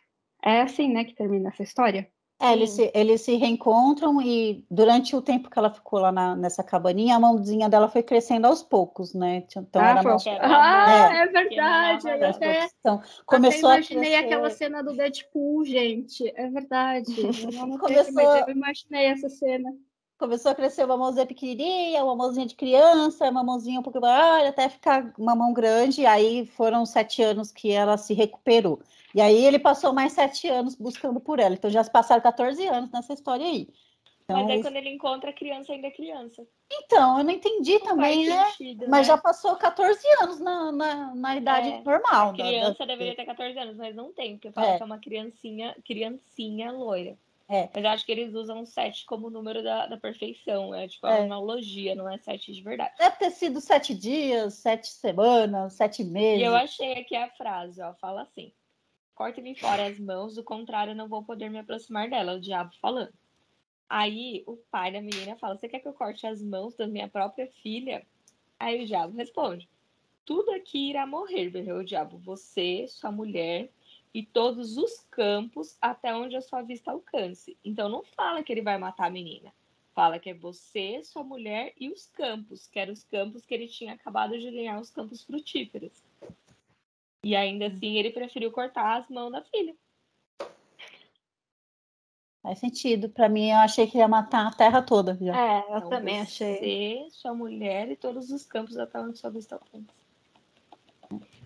É 0.42 0.60
assim, 0.60 0.92
né, 0.92 1.04
que 1.04 1.14
termina 1.14 1.48
essa 1.48 1.64
história. 1.64 2.08
É, 2.38 2.52
eles 2.52 2.70
se, 2.70 2.90
eles 2.94 3.22
se 3.22 3.34
reencontram 3.36 4.20
e 4.20 4.62
durante 4.70 5.16
o 5.16 5.22
tempo 5.22 5.48
que 5.48 5.58
ela 5.58 5.72
ficou 5.72 5.98
lá 5.98 6.12
na, 6.12 6.36
nessa 6.36 6.62
cabaninha, 6.62 7.16
a 7.16 7.20
mãozinha 7.20 7.66
dela 7.66 7.88
foi 7.88 8.02
crescendo 8.02 8.46
aos 8.46 8.62
poucos, 8.62 9.14
né? 9.14 9.44
Então 9.56 9.66
ah, 9.74 9.88
era 9.88 10.02
foi... 10.02 10.32
ah 10.40 11.14
é, 11.14 11.22
é 11.22 11.26
verdade. 11.28 12.08
Eu 12.08 12.28
até, 12.28 12.68
então, 12.78 13.02
começou 13.24 13.70
até 13.70 13.78
imaginei 13.78 14.16
a 14.16 14.20
aquela 14.20 14.50
cena 14.50 14.82
do 14.82 14.94
Deadpool, 14.94 15.64
gente. 15.64 16.30
É 16.36 16.50
verdade. 16.50 17.06
Eu 17.18 17.66
não 17.66 17.78
começou... 17.78 18.12
mas 18.12 18.46
eu 18.46 18.54
imaginei 18.54 19.06
essa 19.06 19.30
cena. 19.30 19.72
Começou 20.18 20.50
a 20.50 20.54
crescer 20.54 20.84
uma 20.84 20.96
mãozinha 20.96 21.26
pequenininha, 21.26 22.02
uma 22.02 22.16
mãozinha 22.16 22.46
de 22.46 22.54
criança, 22.54 23.28
uma 23.28 23.44
mãozinha 23.44 23.78
um 23.78 23.82
pouco 23.82 24.00
maior, 24.00 24.46
até 24.46 24.66
ficar 24.68 25.12
uma 25.18 25.34
mão 25.36 25.52
grande. 25.52 26.06
Aí 26.06 26.46
foram 26.46 26.86
sete 26.86 27.22
anos 27.22 27.52
que 27.52 27.70
ela 27.70 27.98
se 27.98 28.14
recuperou. 28.14 28.80
E 29.14 29.20
aí 29.20 29.44
ele 29.44 29.58
passou 29.58 29.92
mais 29.92 30.14
sete 30.14 30.48
anos 30.48 30.74
buscando 30.74 31.20
por 31.20 31.38
ela. 31.38 31.54
Então 31.54 31.68
já 31.68 31.84
se 31.84 31.90
passaram 31.90 32.22
14 32.22 32.66
anos 32.66 32.90
nessa 32.90 33.12
história 33.12 33.44
aí. 33.44 33.68
Então, 34.24 34.38
Mas 34.38 34.48
aí 34.48 34.54
isso- 34.58 34.68
quando 34.68 34.76
ele 34.76 34.88
encontra 34.90 35.30
a 35.30 35.32
criança, 35.34 35.72
ainda 35.72 35.86
é 35.86 35.90
criança. 35.90 36.44
então 36.82 37.18
eu 37.18 37.24
não 37.24 37.30
entendi 37.30 37.74
Não 37.78 37.86
também, 37.86 38.26
né? 38.26 38.46
sentido, 38.46 38.86
Mas 38.88 39.06
né? 39.06 39.12
já 39.14 39.18
passou 39.18 39.54
14 39.56 40.00
anos 40.22 40.40
na, 40.40 40.72
na, 40.72 41.14
na 41.14 41.36
idade 41.36 41.68
É, 41.68 41.82
normal. 41.82 42.30
A 42.30 42.32
da- 42.32 42.44
criança 42.44 42.78
da- 42.80 42.86
deveria 42.86 43.14
ter 43.14 43.24
14 43.26 43.56
anos, 43.58 43.76
mas 43.76 43.94
não 43.94 44.12
tem, 44.12 44.32
porque 44.36 44.50
fala 44.50 44.66
É. 44.68 44.76
que 44.78 44.82
é 44.82 44.86
uma 44.86 44.98
criancinha, 44.98 45.76
criancinha 45.86 46.72
loira. 46.72 47.16
É. 47.48 47.70
Mas 47.72 47.84
eu 47.84 47.90
acho 47.90 48.04
que 48.04 48.10
eles 48.10 48.34
usam 48.34 48.66
7 48.66 49.04
como 49.06 49.30
número 49.30 49.62
da, 49.62 49.86
da 49.86 49.96
perfeição. 49.96 50.74
É 50.74 50.88
tipo 50.88 51.06
É. 51.06 51.10
uma 51.20 51.24
analogia, 51.24 51.94
não 51.94 52.10
é 52.10 52.18
7 52.18 52.52
de 52.52 52.60
verdade. 52.62 52.94
Deve 52.98 53.16
ter 53.16 53.30
sido 53.30 53.60
sete 53.60 53.94
dias, 53.94 54.54
sete 54.54 54.88
semanas, 54.88 55.74
sete 55.74 56.02
meses. 56.02 56.40
E 56.40 56.44
eu 56.44 56.56
achei 56.56 56.94
aqui 56.94 57.14
a 57.14 57.30
frase, 57.30 57.80
ó, 57.80 57.94
fala 57.94 58.22
assim: 58.22 58.52
Corte-me 59.14 59.54
fora 59.54 59.86
as 59.86 59.98
mãos, 59.98 60.34
do 60.34 60.42
contrário, 60.42 60.94
não 60.94 61.08
vou 61.08 61.22
poder 61.22 61.48
me 61.48 61.58
aproximar 61.58 62.10
dela, 62.10 62.34
o 62.34 62.40
diabo 62.40 62.72
falando. 62.80 63.12
Aí 63.88 64.42
o 64.46 64.56
pai 64.56 64.92
da 64.92 65.00
menina 65.00 65.36
fala: 65.36 65.56
Você 65.56 65.68
quer 65.68 65.78
que 65.78 65.86
eu 65.86 65.94
corte 65.94 66.26
as 66.26 66.42
mãos 66.42 66.74
da 66.74 66.86
minha 66.88 67.06
própria 67.08 67.46
filha? 67.62 68.04
Aí 68.58 68.82
o 68.82 68.86
diabo 68.86 69.16
responde: 69.16 69.68
Tudo 70.24 70.50
aqui 70.50 70.90
irá 70.90 71.06
morrer, 71.06 71.48
berrou 71.50 71.78
o 71.78 71.84
diabo. 71.84 72.18
Você, 72.18 72.86
sua 72.88 73.12
mulher 73.12 73.70
e 74.16 74.22
todos 74.22 74.78
os 74.78 75.00
campos 75.10 75.76
até 75.78 76.14
onde 76.16 76.34
a 76.36 76.40
sua 76.40 76.62
vista 76.62 76.90
alcance. 76.90 77.54
Então 77.62 77.86
não 77.86 78.02
fala 78.02 78.42
que 78.42 78.50
ele 78.50 78.62
vai 78.62 78.78
matar 78.78 79.08
a 79.08 79.10
menina. 79.10 79.52
Fala 79.94 80.18
que 80.18 80.30
é 80.30 80.34
você, 80.34 81.04
sua 81.04 81.22
mulher 81.22 81.74
e 81.78 81.90
os 81.90 82.06
campos, 82.06 82.66
que 82.66 82.78
eram 82.78 82.94
os 82.94 83.04
campos 83.04 83.44
que 83.44 83.52
ele 83.52 83.68
tinha 83.68 83.92
acabado 83.92 84.38
de 84.38 84.50
ganhar, 84.50 84.80
os 84.80 84.88
campos 84.88 85.22
frutíferos. 85.22 85.92
E 87.22 87.36
ainda 87.36 87.66
assim 87.66 87.98
ele 87.98 88.08
preferiu 88.08 88.50
cortar 88.50 88.96
as 88.96 89.06
mãos 89.10 89.32
da 89.32 89.42
filha. 89.42 89.76
Faz 92.42 92.58
sentido. 92.58 93.10
Pra 93.10 93.28
mim, 93.28 93.50
eu 93.50 93.58
achei 93.58 93.86
que 93.86 93.98
ia 93.98 94.08
matar 94.08 94.46
a 94.46 94.52
terra 94.56 94.80
toda. 94.80 95.14
Já. 95.20 95.38
É, 95.38 95.58
eu 95.72 95.76
Então, 95.76 95.90
também 95.90 96.24
você, 96.24 96.54
achei. 96.54 97.10
sua 97.10 97.34
mulher 97.34 97.90
e 97.90 97.96
todos 97.96 98.30
os 98.30 98.46
campos 98.46 98.78
até 98.78 98.98
onde 98.98 99.18
sua 99.18 99.28
vista 99.28 99.56
alcança. 99.56 100.05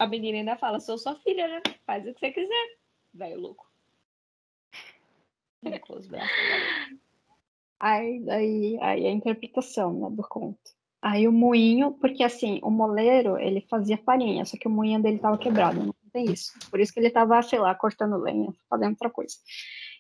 A 0.01 0.07
menina 0.07 0.39
ainda 0.39 0.57
fala, 0.57 0.81
sou 0.81 0.97
sua 0.97 1.15
filha, 1.17 1.47
né? 1.47 1.61
Faz 1.87 2.07
o 2.07 2.15
que 2.15 2.21
você 2.21 2.31
quiser. 2.33 2.79
Velho 3.13 3.39
louco. 3.39 3.71
Aí, 7.79 8.19
daí, 8.21 8.79
aí 8.81 9.07
a 9.07 9.11
interpretação 9.11 9.93
né, 9.93 10.09
do 10.11 10.23
conto. 10.23 10.59
Aí 11.03 11.29
o 11.29 11.33
moinho, 11.33 11.93
porque 12.01 12.25
assim, 12.25 12.61
o 12.63 12.71
moleiro, 12.71 13.39
ele 13.39 13.61
fazia 13.69 13.99
farinha, 13.99 14.47
só 14.47 14.57
que 14.57 14.67
o 14.67 14.71
moinho 14.71 15.03
dele 15.03 15.19
tava 15.19 15.37
quebrado, 15.37 15.85
não 15.85 15.95
tem 16.11 16.33
isso. 16.33 16.53
Por 16.71 16.81
isso 16.81 16.95
que 16.95 17.01
ele 17.01 17.11
tava, 17.11 17.43
sei 17.43 17.59
lá, 17.59 17.75
cortando 17.75 18.17
lenha, 18.17 18.55
fazendo 18.71 18.93
outra 18.93 19.11
coisa. 19.11 19.37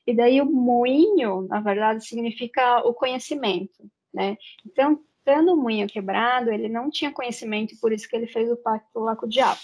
E 0.07 0.14
daí 0.14 0.40
o 0.40 0.47
moinho, 0.47 1.42
na 1.42 1.61
verdade, 1.61 2.07
significa 2.07 2.78
o 2.87 2.95
conhecimento, 2.95 3.85
né? 4.14 4.38
Então, 4.64 4.99
tendo 5.26 5.52
o 5.52 5.57
moinho 5.57 5.87
quebrado, 5.87 6.50
ele 6.50 6.71
não 6.71 6.90
tinha 6.90 7.12
conhecimento, 7.12 7.78
por 7.78 7.92
isso 7.92 8.09
que 8.09 8.16
ele 8.16 8.26
fez 8.26 8.50
o 8.50 8.57
pacto 8.57 8.99
lá 9.00 9.14
com 9.14 9.26
o 9.26 9.28
diabo. 9.28 9.61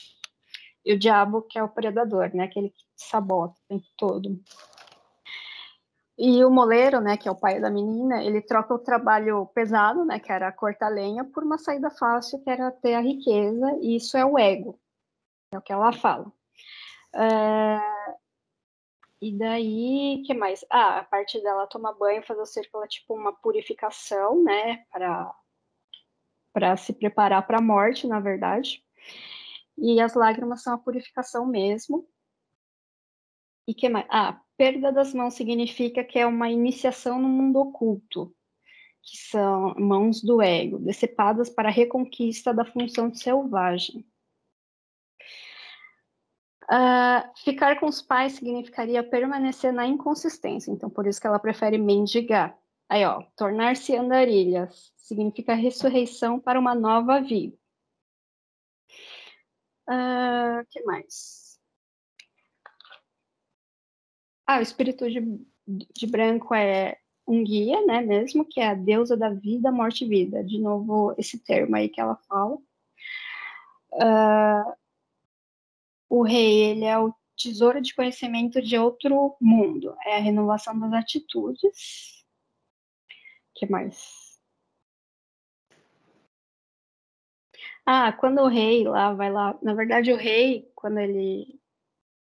E 0.87 0.95
o 0.95 0.99
diabo, 0.99 1.43
que 1.43 1.59
é 1.59 1.63
o 1.65 1.69
predador, 1.69 2.31
né? 2.33 2.45
Aquele 2.45 2.71
que 2.71 2.85
sabota 2.95 3.55
o 3.55 3.69
tempo 3.69 3.87
todo. 3.99 4.41
E 6.17 6.45
o 6.45 6.51
moleiro, 6.51 7.01
né, 7.01 7.17
que 7.17 7.29
é 7.29 7.31
o 7.31 7.39
pai 7.39 7.61
da 7.61 7.69
menina, 7.69 8.25
ele 8.25 8.41
troca 8.41 8.73
o 8.73 8.79
trabalho 8.79 9.47
pesado, 9.55 10.03
né, 10.05 10.19
que 10.19 10.33
era 10.33 10.51
cortar 10.51 10.89
lenha, 10.89 11.25
por 11.25 11.45
uma 11.45 11.59
saída 11.59 11.91
fácil, 11.91 12.43
que 12.43 12.49
era 12.49 12.71
ter 12.71 12.95
a 12.95 13.01
riqueza, 13.01 13.77
e 13.83 13.97
isso 13.97 14.17
é 14.17 14.25
o 14.25 14.39
ego, 14.39 14.81
é 15.53 15.59
o 15.59 15.61
que 15.61 15.73
ela 15.73 15.93
fala. 15.93 16.33
É, 17.15 17.79
E 19.21 19.37
daí, 19.37 20.23
que 20.27 20.33
mais? 20.33 20.65
Ah, 20.71 21.01
a 21.01 21.05
parte 21.05 21.43
dela 21.43 21.67
tomar 21.67 21.93
banho, 21.95 22.23
fazer 22.23 22.41
o 22.41 22.47
círculo 22.47 22.85
é 22.85 22.89
tipo 22.89 23.15
uma 23.15 23.33
purificação, 23.33 24.43
né, 24.43 24.85
para 24.91 25.35
para 26.53 26.75
se 26.79 26.95
preparar 26.95 27.47
para 27.47 27.59
a 27.59 27.63
morte, 27.63 28.07
na 28.07 28.19
verdade. 28.19 28.86
E 29.79 30.01
as 30.01 30.15
lágrimas 30.15 30.63
são 30.63 30.75
a 30.75 30.79
purificação 30.79 31.47
mesmo. 31.47 32.09
E 33.69 33.75
que 33.75 33.89
mais? 33.89 34.07
Ah, 34.09 34.41
perda 34.57 34.93
das 34.93 35.13
mãos 35.13 35.35
significa 35.35 36.05
que 36.05 36.19
é 36.19 36.27
uma 36.27 36.51
iniciação 36.51 37.21
no 37.21 37.29
mundo 37.29 37.59
oculto, 37.59 38.35
que 39.03 39.17
são 39.17 39.75
mãos 39.77 40.23
do 40.23 40.41
ego, 40.41 40.79
decepadas 40.79 41.51
para 41.51 41.69
a 41.69 41.73
reconquista 41.73 42.55
da 42.55 42.65
função 42.65 43.13
selvagem. 43.13 44.07
Ah, 46.69 47.31
ficar 47.45 47.79
com 47.79 47.87
os 47.87 48.03
pais 48.03 48.33
significaria 48.35 49.03
permanecer 49.03 49.73
na 49.73 49.87
inconsistência, 49.87 50.71
então 50.71 50.91
por 50.91 51.07
isso 51.07 51.21
que 51.21 51.27
ela 51.27 51.39
prefere 51.39 51.79
mendigar. 51.79 52.59
Aí, 52.89 53.05
ó, 53.05 53.23
tornar-se 53.37 53.97
andarilhas 53.97 54.93
significa 54.97 55.55
ressurreição 55.55 56.41
para 56.41 56.59
uma 56.59 56.75
nova 56.75 57.21
vida. 57.21 57.57
Ah, 59.89 60.63
que 60.71 60.83
mais? 60.85 61.59
Ah, 64.47 64.59
o 64.59 64.63
espírito 64.63 65.09
de, 65.11 65.21
de 65.95 66.07
branco 66.07 66.55
é 66.55 66.99
um 67.27 67.43
guia, 67.45 67.85
né, 67.87 68.01
mesmo, 68.01 68.45
que 68.45 68.61
é 68.61 68.69
a 68.69 68.75
deusa 68.75 69.17
da 69.17 69.31
vida, 69.31 69.73
morte 69.73 70.05
e 70.05 70.09
vida. 70.09 70.45
De 70.45 70.59
novo, 70.61 71.15
esse 71.19 71.39
termo 71.39 71.77
aí 71.77 71.89
que 71.89 72.01
ela 72.01 72.17
fala. 72.29 72.59
Ah, 74.01 74.77
o 76.09 76.23
rei, 76.23 76.71
ele 76.71 76.85
é 76.85 76.99
o 76.99 77.15
tesouro 77.37 77.81
de 77.81 77.95
conhecimento 77.95 78.61
de 78.63 78.79
outro 78.79 79.37
mundo. 79.41 79.95
É 80.05 80.17
a 80.17 80.21
renovação 80.21 80.79
das 80.79 80.93
atitudes. 80.93 82.25
que 83.55 83.67
mais? 83.67 84.26
Ah, 87.87 88.13
quando 88.13 88.41
o 88.43 88.49
rei 88.49 88.83
lá 88.85 89.13
vai 89.15 89.31
lá, 89.31 89.57
na 89.63 89.73
verdade 89.75 90.13
o 90.13 90.17
rei, 90.17 90.69
quando 90.75 90.99
ele 90.99 91.61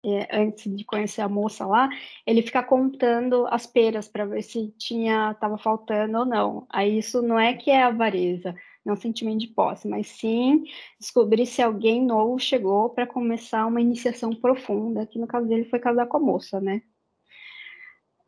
é, 0.04 0.28
antes 0.38 0.74
de 0.76 0.84
conhecer 0.84 1.22
a 1.22 1.28
moça 1.28 1.66
lá, 1.66 1.88
ele 2.26 2.42
fica 2.42 2.62
contando 2.62 3.46
as 3.48 3.66
peras 3.66 4.08
para 4.08 4.24
ver 4.26 4.42
se 4.42 4.70
tinha 4.78 5.32
estava 5.32 5.58
faltando 5.58 6.18
ou 6.20 6.26
não. 6.26 6.66
Aí 6.70 6.98
isso 6.98 7.22
não 7.22 7.38
é 7.38 7.54
que 7.54 7.70
é 7.70 7.82
avareza, 7.84 8.54
não 8.84 8.94
é 8.94 8.96
um 8.98 9.00
sentimento 9.00 9.40
de 9.40 9.48
posse, 9.48 9.88
mas 9.88 10.08
sim 10.08 10.64
descobrir 11.00 11.46
se 11.46 11.62
alguém 11.62 12.04
novo 12.04 12.38
chegou 12.38 12.90
para 12.90 13.06
começar 13.06 13.66
uma 13.66 13.80
iniciação 13.80 14.30
profunda, 14.34 15.06
que 15.06 15.18
no 15.18 15.26
caso 15.28 15.48
dele 15.48 15.64
foi 15.66 15.80
casar 15.80 16.06
com 16.08 16.18
a 16.18 16.20
moça, 16.20 16.60
né? 16.60 16.82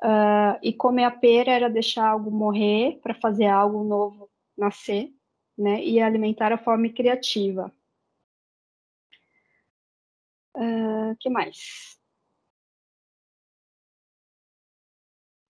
Ah, 0.03 0.59
e 0.63 0.73
comer 0.73 1.05
a 1.05 1.11
pera 1.11 1.53
era 1.53 1.69
deixar 1.71 2.09
algo 2.09 2.31
morrer 2.31 2.99
para 3.03 3.15
fazer 3.15 3.47
algo 3.47 3.85
novo 3.85 4.31
nascer, 4.57 5.11
né? 5.61 5.85
E 5.85 6.01
alimentar 6.01 6.53
a 6.53 6.59
fome 6.59 6.93
criativa. 6.93 7.73
O 10.55 11.17
que 11.19 11.29
mais? 11.31 11.99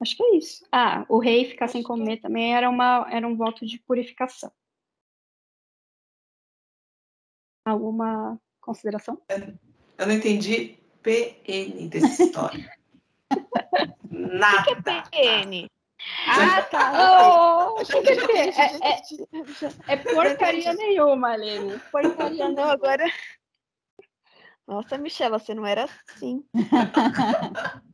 Acho 0.01 0.17
que 0.17 0.23
é 0.23 0.37
isso. 0.37 0.67
Ah, 0.73 1.05
o 1.09 1.19
rei 1.19 1.45
ficar 1.45 1.69
sem 1.69 1.83
que 1.83 1.87
é. 1.87 1.89
comer 1.89 2.21
também 2.21 2.55
era, 2.55 2.69
uma, 2.69 3.07
era 3.11 3.27
um 3.27 3.37
voto 3.37 3.67
de 3.67 3.79
purificação. 3.81 4.51
Alguma 7.65 8.41
consideração? 8.61 9.21
Eu 9.29 10.07
não 10.07 10.15
entendi 10.15 10.79
PN 11.03 11.89
dessa 11.89 12.23
história. 12.25 12.73
Nada. 14.11 15.03
PN. 15.11 15.69
Ah, 16.27 16.63
tá. 16.63 16.91
Oh, 17.71 17.81
é, 17.81 18.91
é- 18.91 19.95
é 19.95 19.97
porcaria 19.97 20.73
nenhuma, 20.75 21.35
Lene. 21.37 21.79
Porcaria 21.91 22.45
Não, 22.49 22.55
nenhuma. 22.55 22.73
agora. 22.73 23.05
Nossa, 24.67 24.99
Michela, 24.99 25.39
você 25.39 25.55
não 25.55 25.67
era 25.67 25.89
assim. 26.09 26.45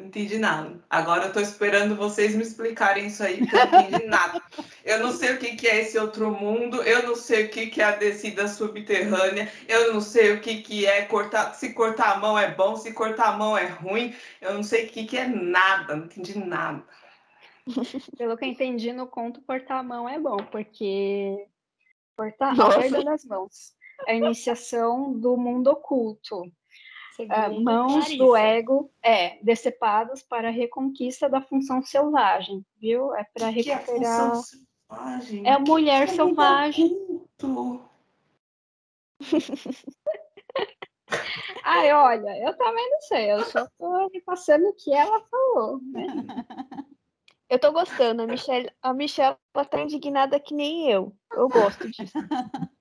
Não 0.00 0.06
entendi 0.06 0.38
nada. 0.38 0.80
Agora 0.88 1.26
eu 1.26 1.32
tô 1.32 1.40
esperando 1.40 1.94
vocês 1.94 2.34
me 2.34 2.42
explicarem 2.42 3.06
isso 3.08 3.22
aí, 3.22 3.38
porque 3.38 3.54
eu 3.54 3.66
não 3.66 3.80
entendi 3.80 4.06
nada. 4.06 4.42
Eu 4.82 4.98
não 5.00 5.12
sei 5.12 5.34
o 5.34 5.38
que, 5.38 5.56
que 5.56 5.68
é 5.68 5.80
esse 5.80 5.98
outro 5.98 6.30
mundo, 6.30 6.82
eu 6.82 7.06
não 7.06 7.14
sei 7.14 7.44
o 7.44 7.50
que, 7.50 7.66
que 7.66 7.82
é 7.82 7.84
a 7.84 7.96
descida 7.96 8.48
subterrânea, 8.48 9.52
eu 9.68 9.92
não 9.92 10.00
sei 10.00 10.32
o 10.32 10.40
que, 10.40 10.62
que 10.62 10.86
é 10.86 11.02
cortar. 11.02 11.52
Se 11.54 11.74
cortar 11.74 12.16
a 12.16 12.18
mão 12.18 12.38
é 12.38 12.50
bom, 12.50 12.76
se 12.76 12.94
cortar 12.94 13.34
a 13.34 13.36
mão 13.36 13.56
é 13.56 13.66
ruim, 13.66 14.14
eu 14.40 14.54
não 14.54 14.62
sei 14.62 14.86
o 14.86 14.88
que, 14.88 15.04
que 15.04 15.18
é 15.18 15.28
nada, 15.28 15.94
não 15.94 16.06
entendi 16.06 16.38
nada. 16.38 16.82
Pelo 18.16 18.38
que 18.38 18.44
eu 18.46 18.48
entendi 18.48 18.92
no 18.92 19.06
conto, 19.06 19.42
cortar 19.42 19.80
a 19.80 19.82
mão 19.82 20.08
é 20.08 20.18
bom, 20.18 20.38
porque 20.50 21.46
cortar 22.16 22.52
a 22.52 22.54
Nossa. 22.54 22.78
perda 22.78 23.04
das 23.04 23.24
mãos 23.26 23.74
é 24.06 24.12
a 24.12 24.16
iniciação 24.16 25.12
do 25.12 25.36
mundo 25.36 25.68
oculto. 25.68 26.50
É, 27.28 27.48
mãos 27.48 28.16
do 28.16 28.36
ego, 28.36 28.90
é, 29.02 29.38
decepadas 29.42 30.22
para 30.22 30.48
a 30.48 30.52
reconquista 30.52 31.28
da 31.28 31.40
função 31.40 31.82
selvagem, 31.82 32.64
viu? 32.78 33.14
É 33.14 33.24
para 33.24 33.48
recuperar. 33.48 34.32
É, 35.44 35.48
é 35.48 35.52
a 35.52 35.58
mulher 35.58 36.06
que 36.08 36.14
selvagem. 36.14 36.96
Ai, 41.64 41.92
olha, 41.92 42.38
eu 42.38 42.56
também 42.56 42.90
não 42.90 43.00
sei, 43.02 43.32
eu 43.32 43.44
só 43.44 43.66
tô 43.78 44.08
repassando 44.12 44.68
o 44.68 44.72
que 44.72 44.92
ela 44.92 45.20
falou, 45.30 45.80
né? 45.82 46.06
Eu 47.48 47.58
tô 47.58 47.72
gostando, 47.72 48.22
a 48.22 48.26
Michelle, 48.26 48.70
a 48.80 48.94
Michelle 48.94 49.36
tá 49.52 49.80
indignada 49.80 50.38
que 50.38 50.54
nem 50.54 50.88
eu. 50.88 51.12
Eu 51.32 51.48
gosto 51.48 51.90
disso. 51.90 52.12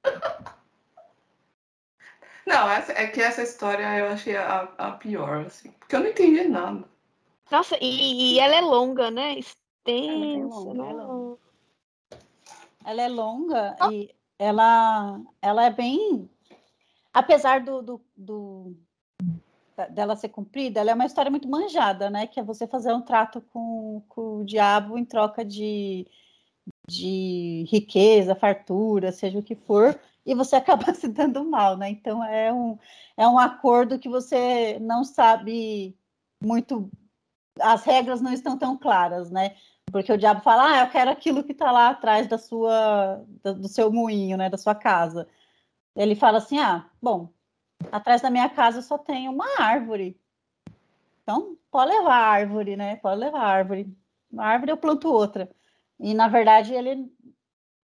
Não, 2.50 2.68
essa, 2.68 2.92
é 2.94 3.06
que 3.06 3.22
essa 3.22 3.44
história 3.44 3.84
eu 4.00 4.08
achei 4.08 4.36
a, 4.36 4.62
a 4.76 4.92
pior, 4.94 5.46
assim, 5.46 5.70
porque 5.74 5.96
eu 5.96 6.00
não 6.00 6.08
entendi 6.08 6.48
nada. 6.48 6.84
Nossa, 7.52 7.78
e, 7.80 8.34
e 8.34 8.40
ela 8.40 8.56
é 8.56 8.62
longa, 8.62 9.12
né? 9.12 9.38
Extensa. 9.38 10.72
Ela 10.72 10.90
é 10.90 10.94
longa. 10.94 11.38
Ela 12.84 13.02
é 13.04 13.08
longa 13.08 13.78
e 13.92 14.16
ela, 14.40 15.22
ela 15.40 15.66
é 15.66 15.70
bem. 15.70 16.28
Apesar 17.14 17.64
do, 17.64 17.84
do, 17.84 18.02
do, 18.18 18.76
dela 19.92 20.16
ser 20.16 20.30
cumprida, 20.30 20.80
ela 20.80 20.90
é 20.90 20.96
uma 20.96 21.06
história 21.06 21.30
muito 21.30 21.48
manjada, 21.48 22.10
né? 22.10 22.26
Que 22.26 22.40
é 22.40 22.44
você 22.44 22.66
fazer 22.66 22.92
um 22.92 23.02
trato 23.02 23.42
com, 23.54 24.02
com 24.10 24.38
o 24.38 24.44
diabo 24.44 24.98
em 24.98 25.06
troca 25.06 25.46
de, 25.46 26.08
de 26.88 27.64
riqueza, 27.70 28.34
fartura, 28.34 29.12
seja 29.12 29.38
o 29.38 29.44
que 29.44 29.54
for, 29.54 30.00
e 30.30 30.36
você 30.36 30.56
acaba 30.58 30.94
se 30.94 31.08
dando 31.08 31.44
mal, 31.44 31.76
né? 31.76 31.90
Então 31.90 32.24
é 32.24 32.54
um, 32.54 32.78
é 33.18 33.28
um 33.28 33.40
acordo 33.40 34.00
que 34.00 34.08
você 34.08 34.78
não 34.80 35.04
sabe 35.04 35.98
muito, 36.42 36.90
as 37.60 37.84
regras 37.84 38.22
não 38.22 38.32
estão 38.32 38.58
tão 38.58 38.78
claras, 38.78 39.32
né? 39.32 39.56
Porque 39.92 40.14
o 40.14 40.18
diabo 40.18 40.42
fala, 40.42 40.72
ah, 40.72 40.82
eu 40.82 40.90
quero 40.92 41.10
aquilo 41.10 41.44
que 41.44 41.52
está 41.52 41.72
lá 41.72 41.90
atrás 41.90 42.28
da 42.28 42.38
sua, 42.38 43.26
do 43.44 43.68
seu 43.68 43.92
moinho, 43.92 44.38
né? 44.38 44.48
Da 44.50 44.58
sua 44.58 44.76
casa. 44.76 45.28
Ele 45.96 46.16
fala 46.16 46.38
assim, 46.38 46.60
ah, 46.60 46.88
bom, 47.02 47.30
atrás 47.92 48.22
da 48.22 48.30
minha 48.30 48.48
casa 48.50 48.84
só 48.84 49.00
tem 49.00 49.28
uma 49.28 49.46
árvore. 49.60 50.16
Então, 51.24 51.58
pode 51.72 51.92
levar 51.92 52.14
a 52.14 52.28
árvore, 52.28 52.76
né? 52.76 52.98
Pode 52.98 53.20
levar 53.20 53.42
a 53.42 53.48
árvore. 53.48 53.92
Uma 54.32 54.46
árvore 54.46 54.72
eu 54.72 54.78
planto 54.78 55.12
outra. 55.12 55.50
E, 56.00 56.14
na 56.14 56.28
verdade, 56.28 56.74
ele 56.74 57.12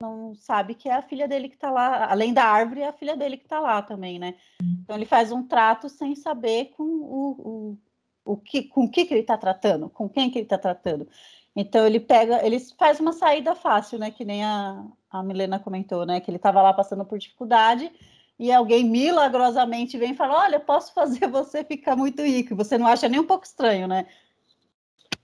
não 0.06 0.36
sabe 0.36 0.76
que 0.76 0.88
é 0.88 0.94
a 0.94 1.02
filha 1.02 1.28
dele 1.28 1.50
que 1.50 1.56
está 1.56 1.72
lá. 1.72 2.10
Além 2.12 2.34
da 2.34 2.44
árvore, 2.44 2.82
é 2.82 2.88
a 2.88 2.94
filha 2.94 3.16
dele 3.16 3.38
que 3.38 3.46
está 3.46 3.60
lá 3.60 3.82
também, 3.82 4.20
né? 4.20 4.36
Então, 4.84 4.96
ele 4.96 5.06
faz 5.06 5.32
um 5.32 5.44
trato 5.44 5.90
sem 5.90 6.16
saber 6.16 6.74
com 6.78 6.84
o, 6.84 7.78
o, 8.26 8.34
o 8.34 8.38
que, 8.38 8.64
com 8.64 8.90
que, 8.90 9.06
que 9.06 9.14
ele 9.14 9.22
está 9.22 9.38
tratando, 9.38 9.90
com 9.90 10.08
quem 10.08 10.30
que 10.30 10.38
ele 10.38 10.46
está 10.46 10.58
tratando. 10.58 11.08
Então, 11.56 11.86
ele 11.86 12.00
pega, 12.00 12.46
ele 12.46 12.60
faz 12.78 13.00
uma 13.00 13.14
saída 13.14 13.56
fácil, 13.56 13.98
né? 13.98 14.12
Que 14.12 14.24
nem 14.24 14.44
a, 14.44 14.86
a 15.10 15.24
Milena 15.24 15.60
comentou, 15.60 16.06
né? 16.06 16.20
Que 16.20 16.30
ele 16.30 16.38
estava 16.38 16.62
lá 16.62 16.74
passando 16.74 17.06
por 17.06 17.18
dificuldade 17.18 17.92
e 18.38 18.52
alguém 18.52 18.84
milagrosamente 18.84 19.98
vem 19.98 20.12
e 20.12 20.16
fala: 20.16 20.40
Olha, 20.40 20.60
posso 20.60 20.94
fazer 20.94 21.28
você 21.28 21.64
ficar 21.64 21.96
muito 21.96 22.22
rico. 22.22 22.56
Você 22.56 22.78
não 22.78 22.88
acha 22.88 23.08
nem 23.08 23.20
um 23.20 23.28
pouco 23.28 23.46
estranho, 23.46 23.88
né? 23.88 24.06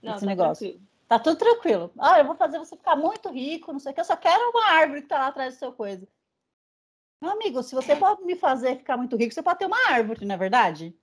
Não, 0.02 0.12
Esse 0.12 0.20
tá 0.20 0.26
negócio. 0.26 0.68
Tranquilo. 0.68 0.91
Tá 1.12 1.18
tudo 1.18 1.36
tranquilo. 1.36 1.92
Ah, 1.98 2.20
eu 2.20 2.24
vou 2.24 2.34
fazer 2.34 2.58
você 2.58 2.74
ficar 2.74 2.96
muito 2.96 3.28
rico, 3.28 3.70
não 3.70 3.78
sei 3.78 3.92
o 3.92 3.94
que. 3.94 4.00
Eu 4.00 4.04
só 4.06 4.16
quero 4.16 4.48
uma 4.48 4.70
árvore 4.70 5.02
que 5.02 5.08
tá 5.08 5.18
lá 5.18 5.26
atrás 5.26 5.54
do 5.54 5.58
seu 5.58 5.70
coisa. 5.70 6.08
Meu 7.20 7.32
amigo, 7.32 7.62
se 7.62 7.74
você 7.74 7.94
pode 7.94 8.24
me 8.24 8.34
fazer 8.34 8.78
ficar 8.78 8.96
muito 8.96 9.14
rico, 9.14 9.34
você 9.34 9.42
pode 9.42 9.58
ter 9.58 9.66
uma 9.66 9.90
árvore, 9.90 10.24
não 10.24 10.34
é 10.34 10.38
verdade? 10.38 10.96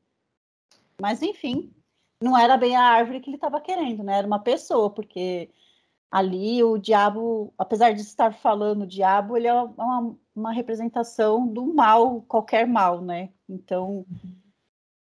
Mas, 1.00 1.22
enfim, 1.22 1.72
não 2.20 2.36
era 2.36 2.58
bem 2.58 2.76
a 2.76 2.82
árvore 2.82 3.20
que 3.20 3.30
ele 3.30 3.38
estava 3.38 3.62
querendo, 3.62 4.02
né? 4.02 4.18
Era 4.18 4.26
uma 4.26 4.40
pessoa, 4.40 4.90
porque 4.90 5.52
ali 6.10 6.64
o 6.64 6.80
diabo, 6.80 7.54
apesar 7.56 7.94
de 7.94 8.02
estar 8.02 8.34
falando 8.34 8.82
o 8.82 8.88
diabo, 8.88 9.38
ele 9.38 9.46
é 9.46 9.54
uma, 9.54 10.16
uma 10.36 10.52
representação 10.52 11.46
do 11.46 11.72
mal, 11.72 12.24
qualquer 12.24 12.66
mal, 12.66 13.00
né? 13.00 13.30
Então, 13.48 14.08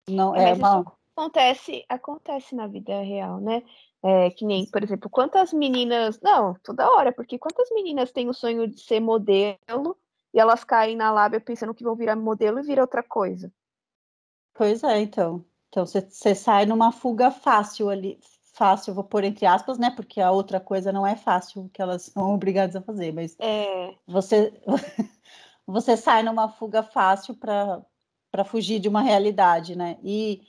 não 0.08 0.34
é, 0.34 0.50
é 0.50 0.54
uma... 0.54 0.84
acontece, 1.14 1.84
acontece 1.88 2.56
na 2.56 2.66
vida 2.66 3.00
real, 3.02 3.40
né? 3.40 3.62
É, 4.02 4.30
que 4.30 4.44
nem, 4.44 4.66
por 4.66 4.82
exemplo, 4.82 5.10
quantas 5.10 5.52
meninas. 5.52 6.20
Não, 6.20 6.54
toda 6.62 6.90
hora, 6.90 7.12
porque 7.12 7.38
quantas 7.38 7.68
meninas 7.70 8.12
têm 8.12 8.28
o 8.28 8.34
sonho 8.34 8.68
de 8.68 8.80
ser 8.80 9.00
modelo 9.00 9.96
e 10.32 10.38
elas 10.38 10.64
caem 10.64 10.96
na 10.96 11.10
lábia 11.10 11.40
pensando 11.40 11.74
que 11.74 11.82
vão 11.82 11.96
virar 11.96 12.14
modelo 12.14 12.58
e 12.58 12.62
viram 12.62 12.82
outra 12.82 13.02
coisa. 13.02 13.50
Pois 14.54 14.82
é, 14.84 15.00
então. 15.00 15.44
Então 15.68 15.84
você 15.84 16.34
sai 16.34 16.64
numa 16.66 16.92
fuga 16.92 17.30
fácil 17.30 17.90
ali, 17.90 18.18
fácil, 18.54 18.94
vou 18.94 19.04
pôr 19.04 19.24
entre 19.24 19.44
aspas, 19.44 19.78
né? 19.78 19.90
Porque 19.94 20.20
a 20.20 20.30
outra 20.30 20.58
coisa 20.58 20.90
não 20.92 21.06
é 21.06 21.14
fácil 21.14 21.70
que 21.72 21.82
elas 21.82 22.04
são 22.12 22.34
obrigadas 22.34 22.74
a 22.74 22.82
fazer, 22.82 23.12
mas 23.12 23.36
é. 23.38 23.94
você 24.06 24.52
você 25.66 25.96
sai 25.96 26.22
numa 26.22 26.48
fuga 26.48 26.82
fácil 26.82 27.34
para 27.34 27.84
para 28.30 28.44
fugir 28.44 28.78
de 28.78 28.88
uma 28.88 29.00
realidade, 29.00 29.76
né? 29.76 29.96
E 30.02 30.42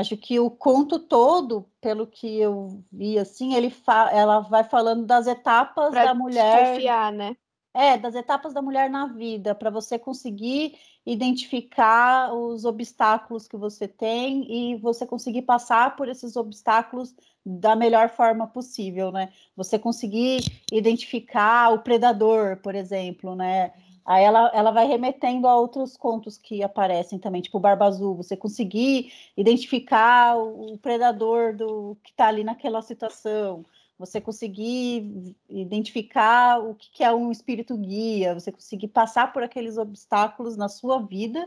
acho 0.00 0.16
que 0.16 0.40
o 0.40 0.50
conto 0.50 0.98
todo, 0.98 1.66
pelo 1.80 2.06
que 2.06 2.38
eu 2.38 2.82
vi 2.90 3.18
assim, 3.18 3.54
ele 3.54 3.72
ela 4.12 4.40
vai 4.40 4.64
falando 4.64 5.04
das 5.04 5.26
etapas 5.26 5.90
pra 5.90 6.06
da 6.06 6.14
mulher, 6.14 6.64
desconfiar, 6.64 7.12
né? 7.12 7.36
É, 7.72 7.96
das 7.96 8.14
etapas 8.14 8.52
da 8.52 8.62
mulher 8.62 8.90
na 8.90 9.06
vida, 9.06 9.54
para 9.54 9.70
você 9.70 9.98
conseguir 9.98 10.76
identificar 11.06 12.32
os 12.32 12.64
obstáculos 12.64 13.46
que 13.46 13.56
você 13.56 13.86
tem 13.86 14.72
e 14.72 14.76
você 14.76 15.06
conseguir 15.06 15.42
passar 15.42 15.94
por 15.96 16.08
esses 16.08 16.34
obstáculos 16.34 17.14
da 17.44 17.76
melhor 17.76 18.08
forma 18.08 18.46
possível, 18.46 19.12
né? 19.12 19.32
Você 19.56 19.78
conseguir 19.78 20.40
identificar 20.72 21.72
o 21.72 21.78
predador, 21.78 22.56
por 22.56 22.74
exemplo, 22.74 23.36
né? 23.36 23.72
Aí 24.04 24.24
ela, 24.24 24.50
ela 24.54 24.70
vai 24.70 24.86
remetendo 24.86 25.46
a 25.46 25.56
outros 25.56 25.96
contos 25.96 26.36
que 26.38 26.62
aparecem 26.62 27.18
também, 27.18 27.42
tipo 27.42 27.60
Barba 27.60 27.86
Azul, 27.86 28.16
você 28.16 28.36
conseguir 28.36 29.12
identificar 29.36 30.36
o, 30.36 30.74
o 30.74 30.78
predador 30.78 31.54
do 31.54 31.96
que 32.02 32.10
está 32.10 32.28
ali 32.28 32.42
naquela 32.44 32.82
situação 32.82 33.64
você 34.00 34.18
conseguir 34.18 35.36
identificar 35.46 36.58
o 36.58 36.74
que 36.74 37.04
é 37.04 37.12
um 37.12 37.30
espírito 37.30 37.76
guia, 37.76 38.32
você 38.32 38.50
conseguir 38.50 38.88
passar 38.88 39.30
por 39.30 39.42
aqueles 39.42 39.76
obstáculos 39.76 40.56
na 40.56 40.70
sua 40.70 41.02
vida 41.02 41.46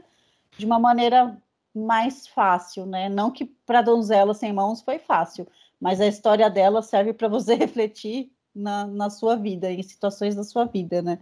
de 0.55 0.63
uma 0.63 0.77
maneira 0.77 1.35
mais 1.73 2.27
fácil, 2.27 2.85
né? 2.85 3.09
Não 3.09 3.31
que 3.31 3.45
para 3.45 3.81
donzela 3.81 4.35
sem 4.35 4.53
mãos 4.53 4.83
foi 4.83 4.99
fácil, 4.99 5.47
mas 5.81 5.99
a 5.99 6.05
história 6.05 6.47
dela 6.47 6.83
serve 6.83 7.11
para 7.11 7.27
você 7.27 7.55
refletir 7.57 8.31
na, 8.53 8.85
na 8.85 9.09
sua 9.09 9.35
vida, 9.35 9.71
em 9.71 9.81
situações 9.81 10.35
da 10.35 10.43
sua 10.43 10.65
vida, 10.65 11.01
né? 11.01 11.17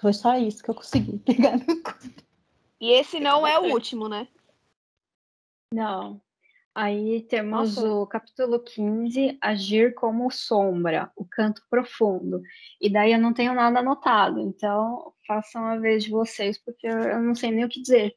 Foi 0.00 0.12
só 0.12 0.36
isso 0.36 0.62
que 0.62 0.70
eu 0.70 0.74
consegui 0.74 1.18
pegar 1.24 1.58
no 1.58 1.64
E 2.80 2.92
esse 2.92 3.20
não 3.20 3.46
é 3.46 3.58
o 3.58 3.72
último, 3.72 4.08
né? 4.08 4.26
Não. 5.72 6.20
Aí 6.74 7.22
temos 7.22 7.76
Nossa. 7.76 7.92
o 7.92 8.06
capítulo 8.06 8.60
15, 8.60 9.36
Agir 9.40 9.94
como 9.94 10.30
Sombra, 10.30 11.10
o 11.16 11.24
canto 11.24 11.62
profundo. 11.68 12.40
E 12.80 12.88
daí 12.88 13.12
eu 13.12 13.18
não 13.18 13.34
tenho 13.34 13.52
nada 13.52 13.80
anotado, 13.80 14.40
então 14.40 15.12
façam 15.26 15.64
a 15.66 15.76
vez 15.76 16.04
de 16.04 16.10
vocês, 16.10 16.56
porque 16.56 16.86
eu 16.86 17.20
não 17.20 17.34
sei 17.34 17.50
nem 17.50 17.64
o 17.64 17.68
que 17.68 17.82
dizer. 17.82 18.16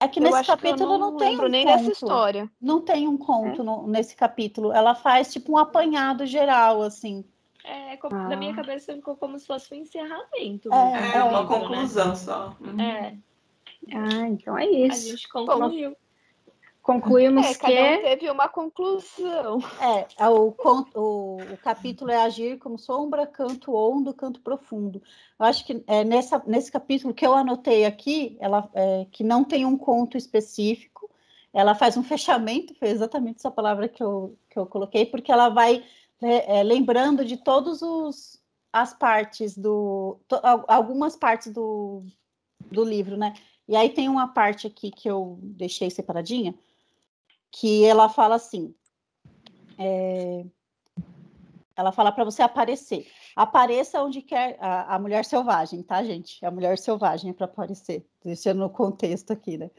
É 0.00 0.06
que 0.06 0.20
eu 0.20 0.24
nesse 0.24 0.46
capítulo 0.46 0.98
não, 0.98 1.12
não, 1.12 1.16
tem 1.16 1.38
um 1.38 1.48
nem 1.48 1.66
conto. 1.66 1.76
dessa 1.76 1.92
história. 1.92 2.50
Não 2.60 2.82
tem 2.82 3.08
um 3.08 3.18
conto 3.18 3.62
é? 3.62 3.64
no, 3.64 3.86
nesse 3.86 4.14
capítulo. 4.14 4.72
Ela 4.72 4.94
faz 4.94 5.32
tipo 5.32 5.52
um 5.52 5.58
apanhado 5.58 6.24
geral, 6.26 6.82
assim. 6.82 7.24
É, 7.66 7.96
como, 7.96 8.14
ah. 8.14 8.28
na 8.28 8.36
minha 8.36 8.54
cabeça 8.54 8.94
ficou 8.94 9.16
como 9.16 9.38
se 9.38 9.46
fosse 9.46 9.74
um 9.74 9.78
encerramento. 9.78 10.72
É, 10.72 11.16
é 11.16 11.24
uma 11.24 11.46
conclusão 11.46 12.10
né? 12.10 12.14
só. 12.14 12.56
É. 12.78 13.16
Ah, 13.92 14.28
então 14.28 14.56
é 14.56 14.66
isso. 14.66 15.08
A 15.08 15.10
gente 15.10 15.28
concluiu. 15.28 15.90
Bom, 15.90 15.96
Concluímos 16.86 17.44
é, 17.44 17.54
que. 17.54 17.66
Um 17.66 18.02
teve 18.02 18.30
uma 18.30 18.48
conclusão. 18.48 19.58
É, 19.80 20.06
é 20.24 20.28
o, 20.28 20.54
o, 20.94 21.36
o, 21.42 21.56
capítulo 21.60 22.12
é 22.12 22.22
agir 22.22 22.58
como 22.58 22.78
sombra, 22.78 23.26
canto 23.26 23.74
ondo, 23.74 24.14
canto 24.14 24.40
profundo. 24.40 25.02
Eu 25.36 25.46
acho 25.46 25.66
que 25.66 25.82
é, 25.88 26.04
nessa, 26.04 26.40
nesse 26.46 26.70
capítulo 26.70 27.12
que 27.12 27.26
eu 27.26 27.34
anotei 27.34 27.84
aqui, 27.84 28.36
ela, 28.38 28.70
é, 28.72 29.04
que 29.10 29.24
não 29.24 29.42
tem 29.42 29.66
um 29.66 29.76
conto 29.76 30.16
específico, 30.16 31.10
ela 31.52 31.74
faz 31.74 31.96
um 31.96 32.04
fechamento, 32.04 32.72
foi 32.76 32.90
exatamente 32.90 33.38
essa 33.38 33.50
palavra 33.50 33.88
que 33.88 34.00
eu, 34.02 34.38
que 34.48 34.56
eu 34.56 34.64
coloquei, 34.64 35.04
porque 35.04 35.32
ela 35.32 35.48
vai 35.48 35.82
é, 36.22 36.60
é 36.60 36.62
lembrando 36.62 37.24
de 37.24 37.36
todos 37.36 37.82
os 37.82 38.44
as 38.76 38.92
partes 38.92 39.56
do. 39.56 40.20
To, 40.28 40.38
algumas 40.68 41.16
partes 41.16 41.50
do, 41.50 42.04
do 42.70 42.84
livro, 42.84 43.16
né? 43.16 43.32
E 43.66 43.74
aí 43.74 43.88
tem 43.88 44.06
uma 44.06 44.28
parte 44.28 44.66
aqui 44.66 44.90
que 44.90 45.08
eu 45.08 45.38
deixei 45.42 45.90
separadinha, 45.90 46.54
que 47.50 47.84
ela 47.84 48.08
fala 48.08 48.34
assim. 48.34 48.74
É, 49.78 50.44
ela 51.74 51.90
fala 51.90 52.12
para 52.12 52.24
você 52.24 52.42
aparecer. 52.42 53.06
Apareça 53.34 54.02
onde 54.02 54.20
quer 54.20 54.58
a, 54.60 54.94
a, 54.94 54.98
mulher 54.98 55.24
selvagem, 55.24 55.82
tá, 55.82 56.02
gente? 56.04 56.44
A 56.44 56.50
mulher 56.50 56.76
selvagem 56.78 57.30
é 57.30 57.34
para 57.34 57.46
aparecer. 57.46 58.06
Deixando 58.22 58.58
no 58.58 58.70
contexto 58.70 59.32
aqui, 59.32 59.56
né? 59.56 59.70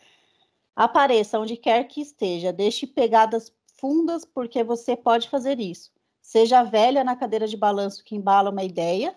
Apareça 0.75 1.39
onde 1.39 1.55
quer 1.55 1.83
que 1.85 2.01
esteja, 2.01 2.51
deixe 2.53 2.85
pegadas 2.85 3.51
fundas, 3.79 4.25
porque 4.25 4.63
você 4.63 4.95
pode 4.95 5.29
fazer 5.29 5.59
isso. 5.59 5.91
Seja 6.27 6.61
velha 6.61 7.05
na 7.05 7.15
cadeira 7.15 7.47
de 7.47 7.55
balanço 7.55 8.03
que 8.03 8.13
embala 8.13 8.49
uma 8.49 8.61
ideia, 8.61 9.15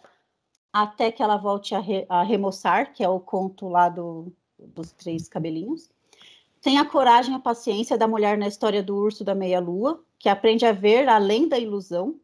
até 0.73 1.11
que 1.11 1.21
ela 1.21 1.37
volte 1.37 1.75
a, 1.75 1.81
re, 1.81 2.07
a 2.09 2.23
remoçar, 2.23 2.93
que 2.93 3.03
é 3.03 3.09
o 3.09 3.19
conto 3.19 3.69
lá 3.69 3.89
do, 3.89 4.33
dos 4.57 4.93
três 4.93 5.29
cabelinhos. 5.29 5.91
Tenha 6.61 6.83
a 6.83 6.89
coragem 6.89 7.33
e 7.33 7.37
a 7.37 7.41
paciência 7.41 7.99
da 7.99 8.07
mulher 8.07 8.39
na 8.39 8.47
história 8.47 8.81
do 8.81 8.95
urso 8.95 9.25
da 9.25 9.35
meia-lua, 9.35 10.05
que 10.21 10.29
aprende 10.29 10.65
a 10.65 10.71
ver 10.71 11.09
além 11.09 11.49
da 11.49 11.59
ilusão. 11.59 12.15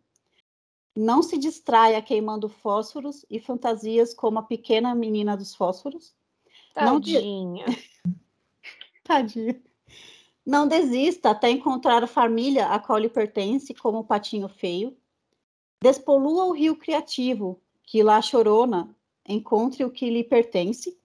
Não 0.95 1.21
se 1.21 1.37
distraia 1.37 2.01
queimando 2.01 2.49
fósforos 2.49 3.27
e 3.29 3.41
fantasias 3.41 4.15
como 4.15 4.39
a 4.39 4.45
pequena 4.45 4.95
menina 4.95 5.37
dos 5.37 5.53
fósforos. 5.53 6.15
Tadinha. 6.73 7.67
Não... 8.07 8.15
Tadinha. 9.03 9.61
Não 10.47 10.69
desista 10.69 11.31
até 11.31 11.51
encontrar 11.51 12.05
a 12.05 12.07
família 12.07 12.67
a 12.69 12.79
qual 12.79 12.99
lhe 12.99 13.09
pertence, 13.09 13.75
como 13.75 13.99
o 13.99 14.05
patinho 14.05 14.49
feio. 14.49 14.97
Despolua 15.83 16.45
o 16.45 16.53
rio 16.53 16.77
criativo, 16.77 17.61
que 17.83 18.01
lá 18.01 18.23
chorona 18.23 18.95
encontre 19.29 19.85
o 19.85 19.91
que 19.91 20.09
lhe 20.09 20.23
pertence. 20.23 20.97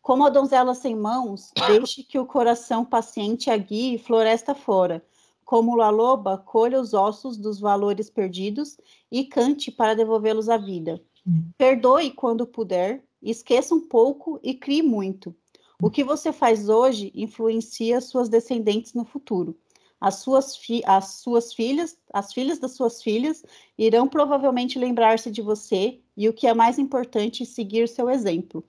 Como 0.00 0.24
a 0.24 0.30
donzela 0.30 0.72
sem 0.72 0.94
mãos, 0.94 1.50
deixe 1.66 2.04
que 2.04 2.16
o 2.16 2.24
coração 2.24 2.84
paciente 2.84 3.50
a 3.50 3.56
guie 3.56 3.98
floresta 3.98 4.54
fora. 4.54 5.04
Como 5.44 5.80
a 5.80 5.90
loba, 5.90 6.38
colha 6.38 6.80
os 6.80 6.94
ossos 6.94 7.36
dos 7.36 7.58
valores 7.58 8.08
perdidos 8.08 8.76
e 9.10 9.24
cante 9.24 9.70
para 9.70 9.94
devolvê-los 9.94 10.48
à 10.48 10.56
vida. 10.56 11.02
Hum. 11.26 11.50
Perdoe 11.58 12.12
quando 12.12 12.46
puder, 12.46 13.04
esqueça 13.20 13.74
um 13.74 13.80
pouco 13.80 14.38
e 14.44 14.54
crie 14.54 14.82
muito. 14.82 15.34
O 15.82 15.90
que 15.90 16.02
você 16.02 16.32
faz 16.32 16.68
hoje 16.68 17.12
influencia 17.14 18.00
suas 18.00 18.28
descendentes 18.28 18.94
no 18.94 19.04
futuro. 19.04 19.56
As 20.00 20.16
suas, 20.16 20.58
as 20.84 21.04
suas 21.16 21.54
filhas, 21.54 21.98
as 22.12 22.32
filhas 22.32 22.58
das 22.58 22.72
suas 22.72 23.02
filhas, 23.02 23.44
irão 23.78 24.08
provavelmente 24.08 24.78
lembrar-se 24.78 25.30
de 25.30 25.40
você 25.40 26.00
e 26.16 26.28
o 26.28 26.32
que 26.32 26.46
é 26.46 26.54
mais 26.54 26.78
importante, 26.78 27.46
seguir 27.46 27.88
seu 27.88 28.10
exemplo. 28.10 28.64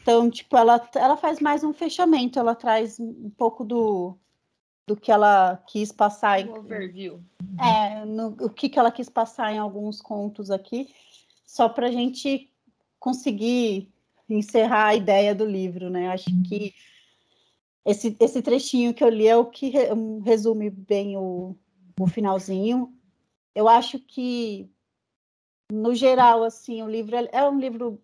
Então, 0.00 0.28
tipo, 0.30 0.56
ela, 0.56 0.88
ela 0.94 1.16
faz 1.16 1.38
mais 1.38 1.62
um 1.62 1.72
fechamento, 1.72 2.38
ela 2.38 2.54
traz 2.54 2.98
um 2.98 3.30
pouco 3.30 3.62
do, 3.62 4.16
do 4.86 4.96
que 4.96 5.12
ela 5.12 5.62
quis 5.66 5.92
passar. 5.92 6.40
Em, 6.40 6.50
overview. 6.50 7.20
É, 7.60 8.04
no, 8.04 8.28
o 8.40 8.50
que, 8.50 8.68
que 8.68 8.78
ela 8.78 8.90
quis 8.90 9.08
passar 9.08 9.52
em 9.52 9.58
alguns 9.58 10.00
contos 10.00 10.50
aqui, 10.50 10.92
só 11.46 11.68
para 11.68 11.86
a 11.86 11.92
gente 11.92 12.50
conseguir 12.98 13.92
encerrar 14.28 14.88
a 14.88 14.94
ideia 14.94 15.34
do 15.34 15.44
livro, 15.44 15.90
né? 15.90 16.08
Acho 16.08 16.30
que 16.48 16.74
esse, 17.84 18.16
esse 18.20 18.42
trechinho 18.42 18.94
que 18.94 19.02
eu 19.02 19.08
li 19.08 19.26
é 19.26 19.36
o 19.36 19.46
que 19.46 19.68
re, 19.68 19.88
resume 20.24 20.70
bem 20.70 21.16
o, 21.16 21.56
o 21.98 22.06
finalzinho. 22.06 22.92
Eu 23.54 23.68
acho 23.68 23.98
que, 23.98 24.70
no 25.70 25.94
geral, 25.94 26.44
assim, 26.44 26.82
o 26.82 26.88
livro 26.88 27.16
é, 27.16 27.28
é 27.32 27.48
um 27.48 27.58
livro 27.58 28.00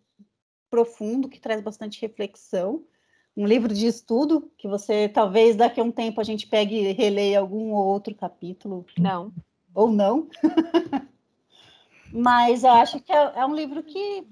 profundo, 0.70 1.28
que 1.28 1.40
traz 1.40 1.62
bastante 1.62 2.00
reflexão, 2.00 2.84
um 3.36 3.46
livro 3.46 3.72
de 3.72 3.86
estudo, 3.86 4.50
que 4.58 4.66
você, 4.66 5.08
talvez, 5.08 5.54
daqui 5.54 5.80
a 5.80 5.84
um 5.84 5.92
tempo, 5.92 6.20
a 6.20 6.24
gente 6.24 6.46
pegue 6.48 6.74
e 6.74 6.92
releia 6.92 7.38
algum 7.38 7.72
ou 7.72 7.86
outro 7.86 8.12
capítulo. 8.14 8.84
Não. 8.98 9.32
Ou 9.72 9.92
não. 9.92 10.28
Mas 12.12 12.64
eu 12.64 12.70
acho 12.72 13.00
que 13.00 13.12
é, 13.12 13.32
é 13.36 13.46
um 13.46 13.54
livro 13.54 13.82
que 13.84 14.26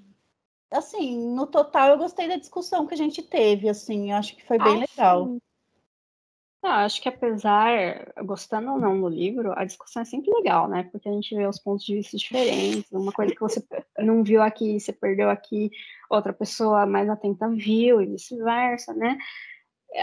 assim, 0.71 1.35
no 1.35 1.47
total 1.47 1.91
eu 1.91 1.99
gostei 1.99 2.29
da 2.29 2.37
discussão 2.37 2.87
que 2.87 2.95
a 2.95 2.97
gente 2.97 3.23
teve, 3.23 3.69
assim, 3.69 4.13
acho 4.13 4.37
que 4.37 4.45
foi 4.47 4.59
bem 4.59 4.77
ah, 4.77 4.87
legal. 4.91 5.37
Ah, 6.63 6.85
acho 6.85 7.01
que 7.01 7.09
apesar, 7.09 8.13
gostando 8.25 8.73
ou 8.73 8.79
não 8.81 9.01
do 9.01 9.09
livro, 9.09 9.53
a 9.57 9.65
discussão 9.65 10.03
é 10.03 10.05
sempre 10.05 10.33
legal, 10.33 10.69
né? 10.69 10.89
Porque 10.91 11.09
a 11.09 11.13
gente 11.13 11.35
vê 11.35 11.47
os 11.47 11.61
pontos 11.61 11.85
de 11.85 11.95
vista 11.95 12.17
diferentes, 12.17 12.91
uma 12.91 13.13
coisa 13.13 13.33
que 13.33 13.41
você 13.41 13.65
não 13.99 14.25
viu 14.25 14.43
aqui, 14.43 14.81
você 14.81 14.93
perdeu 14.93 15.31
aqui, 15.31 15.71
outra 16.11 16.33
pessoa 16.33 16.85
mais 16.85 17.09
atenta 17.09 17.49
viu, 17.49 18.01
e 18.01 18.07
vice-versa, 18.07 18.93
né? 18.95 19.17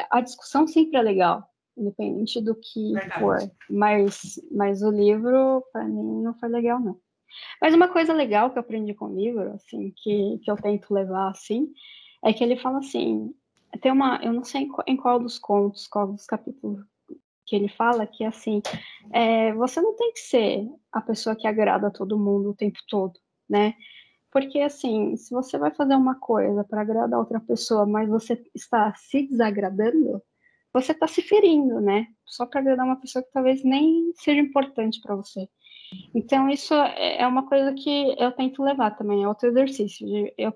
A 0.09 0.21
discussão 0.21 0.65
sempre 0.65 0.97
é 0.97 1.01
legal, 1.01 1.43
independente 1.75 2.39
do 2.39 2.55
que 2.55 2.93
Verdade. 2.93 3.19
for. 3.19 3.51
Mas, 3.69 4.39
mas 4.49 4.81
o 4.81 4.89
livro, 4.89 5.65
para 5.73 5.83
mim, 5.83 6.23
não 6.23 6.33
foi 6.33 6.47
legal, 6.47 6.79
não. 6.79 6.97
Mas 7.61 7.73
uma 7.73 7.87
coisa 7.87 8.13
legal 8.13 8.51
que 8.51 8.57
eu 8.57 8.61
aprendi 8.61 8.93
com 8.93 9.05
o 9.05 9.15
livro, 9.15 9.53
assim, 9.53 9.93
que, 9.95 10.39
que 10.43 10.49
eu 10.49 10.55
tento 10.55 10.93
levar, 10.93 11.29
assim, 11.29 11.71
é 12.23 12.31
que 12.33 12.43
ele 12.43 12.57
fala 12.57 12.79
assim, 12.79 13.33
tem 13.81 13.91
uma, 13.91 14.19
eu 14.23 14.33
não 14.33 14.43
sei 14.43 14.69
em 14.87 14.97
qual 14.97 15.19
dos 15.19 15.37
contos, 15.39 15.87
qual 15.87 16.07
dos 16.07 16.25
capítulos 16.25 16.85
que 17.45 17.55
ele 17.55 17.67
fala, 17.67 18.07
que 18.07 18.23
assim, 18.23 18.61
é, 19.11 19.53
você 19.53 19.81
não 19.81 19.95
tem 19.95 20.13
que 20.13 20.19
ser 20.19 20.67
a 20.91 21.01
pessoa 21.01 21.35
que 21.35 21.47
agrada 21.47 21.91
todo 21.91 22.17
mundo 22.17 22.51
o 22.51 22.55
tempo 22.55 22.79
todo, 22.87 23.13
né? 23.49 23.75
Porque 24.31 24.59
assim, 24.61 25.15
se 25.15 25.31
você 25.31 25.57
vai 25.57 25.71
fazer 25.71 25.95
uma 25.95 26.15
coisa 26.15 26.63
para 26.63 26.81
agradar 26.81 27.19
outra 27.19 27.39
pessoa, 27.39 27.85
mas 27.85 28.09
você 28.09 28.41
está 28.55 28.93
se 28.95 29.27
desagradando, 29.27 30.21
você 30.73 30.91
está 30.91 31.07
se 31.07 31.21
ferindo, 31.21 31.79
né? 31.79 32.07
Só 32.25 32.45
para 32.45 32.61
agradar 32.61 32.85
uma 32.85 32.99
pessoa 32.99 33.23
que 33.23 33.31
talvez 33.31 33.63
nem 33.63 34.11
seja 34.15 34.41
importante 34.41 34.99
para 35.01 35.15
você. 35.15 35.47
Então, 36.13 36.49
isso 36.49 36.73
é, 36.73 37.21
é 37.21 37.27
uma 37.27 37.47
coisa 37.47 37.73
que 37.73 38.15
eu 38.17 38.31
tento 38.31 38.63
levar 38.63 38.91
também, 38.91 39.23
é 39.23 39.27
outro 39.27 39.49
exercício. 39.49 40.05
De, 40.05 40.33
eu 40.37 40.53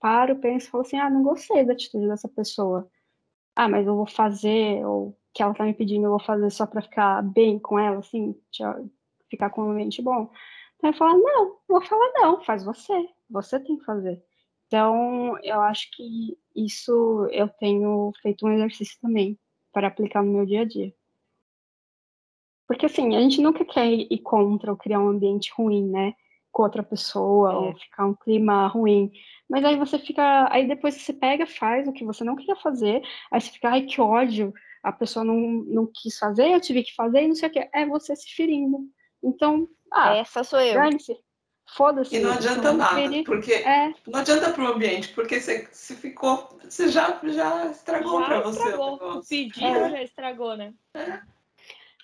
paro, 0.00 0.36
penso 0.40 0.66
e 0.66 0.70
falo 0.70 0.82
assim, 0.82 0.96
ah, 0.98 1.10
não 1.10 1.22
gostei 1.22 1.64
da 1.64 1.72
atitude 1.72 2.08
dessa 2.08 2.28
pessoa. 2.28 2.88
Ah, 3.56 3.68
mas 3.68 3.86
eu 3.86 3.96
vou 3.96 4.06
fazer, 4.06 4.84
ou 4.86 5.16
que 5.34 5.42
ela 5.42 5.54
tá 5.54 5.64
me 5.64 5.74
pedindo, 5.74 6.04
eu 6.06 6.10
vou 6.10 6.20
fazer 6.20 6.50
só 6.50 6.66
para 6.66 6.82
ficar 6.82 7.22
bem 7.22 7.58
com 7.58 7.78
ela, 7.78 7.98
assim, 7.98 8.34
ficar 9.28 9.50
com 9.50 9.62
um 9.62 9.70
ambiente 9.72 10.02
bom. 10.02 10.30
Então 10.76 10.90
eu 10.90 10.94
falo, 10.94 11.22
não, 11.22 11.58
vou 11.68 11.82
falar 11.82 12.12
não, 12.14 12.42
faz 12.44 12.64
você, 12.64 13.08
você 13.30 13.60
tem 13.60 13.78
que 13.78 13.84
fazer. 13.84 14.22
Então, 14.66 15.38
eu 15.42 15.60
acho 15.60 15.90
que 15.92 16.36
isso 16.56 17.28
eu 17.30 17.48
tenho 17.48 18.10
feito 18.22 18.46
um 18.46 18.52
exercício 18.52 18.98
também 19.00 19.38
para 19.70 19.88
aplicar 19.88 20.22
no 20.22 20.32
meu 20.32 20.46
dia 20.46 20.62
a 20.62 20.64
dia. 20.64 20.94
Porque 22.66 22.86
assim, 22.86 23.16
a 23.16 23.20
gente 23.20 23.40
nunca 23.40 23.64
quer 23.64 23.86
ir 23.86 24.18
contra 24.18 24.70
ou 24.70 24.76
criar 24.76 25.00
um 25.00 25.08
ambiente 25.08 25.52
ruim, 25.56 25.88
né? 25.88 26.14
Com 26.50 26.62
outra 26.62 26.82
pessoa, 26.82 27.52
é. 27.52 27.56
ou 27.56 27.74
ficar 27.76 28.06
um 28.06 28.14
clima 28.14 28.66
ruim. 28.66 29.10
Mas 29.48 29.64
aí 29.64 29.76
você 29.76 29.98
fica. 29.98 30.48
Aí 30.50 30.66
depois 30.66 30.94
você 30.94 31.12
pega, 31.12 31.46
faz 31.46 31.86
o 31.88 31.92
que 31.92 32.04
você 32.04 32.24
não 32.24 32.36
queria 32.36 32.56
fazer, 32.56 33.02
aí 33.30 33.40
você 33.40 33.50
fica, 33.50 33.70
ai, 33.70 33.82
que 33.82 34.00
ódio, 34.00 34.52
a 34.82 34.92
pessoa 34.92 35.24
não, 35.24 35.36
não 35.36 35.86
quis 35.92 36.18
fazer, 36.18 36.50
eu 36.50 36.60
tive 36.60 36.82
que 36.82 36.94
fazer, 36.94 37.22
e 37.22 37.28
não 37.28 37.34
sei 37.34 37.48
o 37.48 37.52
que. 37.52 37.68
É 37.72 37.86
você 37.86 38.16
se 38.16 38.34
ferindo. 38.34 38.78
Então, 39.22 39.68
ah, 39.92 40.16
essa 40.16 40.42
sou 40.42 40.60
eu. 40.60 40.74
Foda-se. 41.76 42.16
E 42.16 42.20
não 42.20 42.32
adianta 42.32 42.72
nada, 42.72 42.94
ferir. 42.94 43.24
porque 43.24 43.52
é. 43.52 43.94
não 44.06 44.20
adianta 44.20 44.50
para 44.50 44.64
o 44.64 44.74
ambiente, 44.74 45.08
porque 45.14 45.40
você, 45.40 45.68
você 45.70 45.94
ficou, 45.94 46.58
você 46.62 46.88
já, 46.88 47.18
já 47.22 47.66
estragou 47.66 48.24
para 48.24 48.40
você. 48.40 48.58
Estragou. 48.58 49.18
O 49.18 49.26
pedido 49.26 49.64
é. 49.64 49.90
já 49.90 50.02
estragou, 50.02 50.56
né? 50.56 50.74
É. 50.94 51.20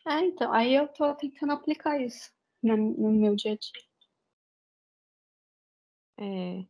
É, 0.09 0.25
então, 0.25 0.51
aí 0.53 0.75
eu 0.75 0.89
tô 0.89 1.15
tentando 1.15 1.53
aplicar 1.53 2.01
isso 2.01 2.33
no, 2.63 2.77
meu 3.13 3.37
dia 3.37 3.53
a 3.53 3.57
dia. 3.57 3.83
É. 6.19 6.67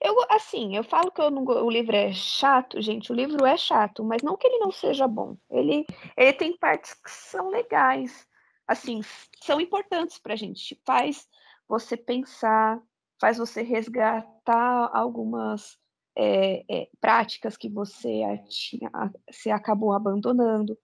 Eu, 0.00 0.16
assim, 0.30 0.76
eu 0.76 0.84
falo 0.84 1.12
que 1.12 1.20
eu 1.20 1.30
não, 1.30 1.44
o 1.44 1.70
livro 1.70 1.94
é 1.94 2.12
chato, 2.12 2.80
gente, 2.80 3.12
o 3.12 3.14
livro 3.14 3.44
é 3.46 3.56
chato, 3.56 4.04
mas 4.04 4.22
não 4.22 4.36
que 4.36 4.46
ele 4.46 4.58
não 4.58 4.72
seja 4.72 5.06
bom. 5.06 5.36
Ele, 5.50 5.86
ele 6.16 6.32
tem 6.32 6.56
partes 6.56 6.94
que 6.94 7.10
são 7.10 7.50
legais, 7.50 8.26
assim, 8.66 9.00
são 9.42 9.60
importantes 9.60 10.18
pra 10.18 10.36
gente. 10.36 10.80
Faz 10.86 11.28
você 11.68 11.96
pensar, 11.96 12.82
faz 13.20 13.38
você 13.38 13.62
resgatar 13.62 14.90
algumas 14.94 15.78
é, 16.16 16.64
é, 16.70 16.88
práticas 17.00 17.56
que 17.56 17.68
você, 17.68 18.22
tinha, 18.48 18.90
você 19.30 19.50
acabou 19.50 19.92
abandonando 19.92 20.76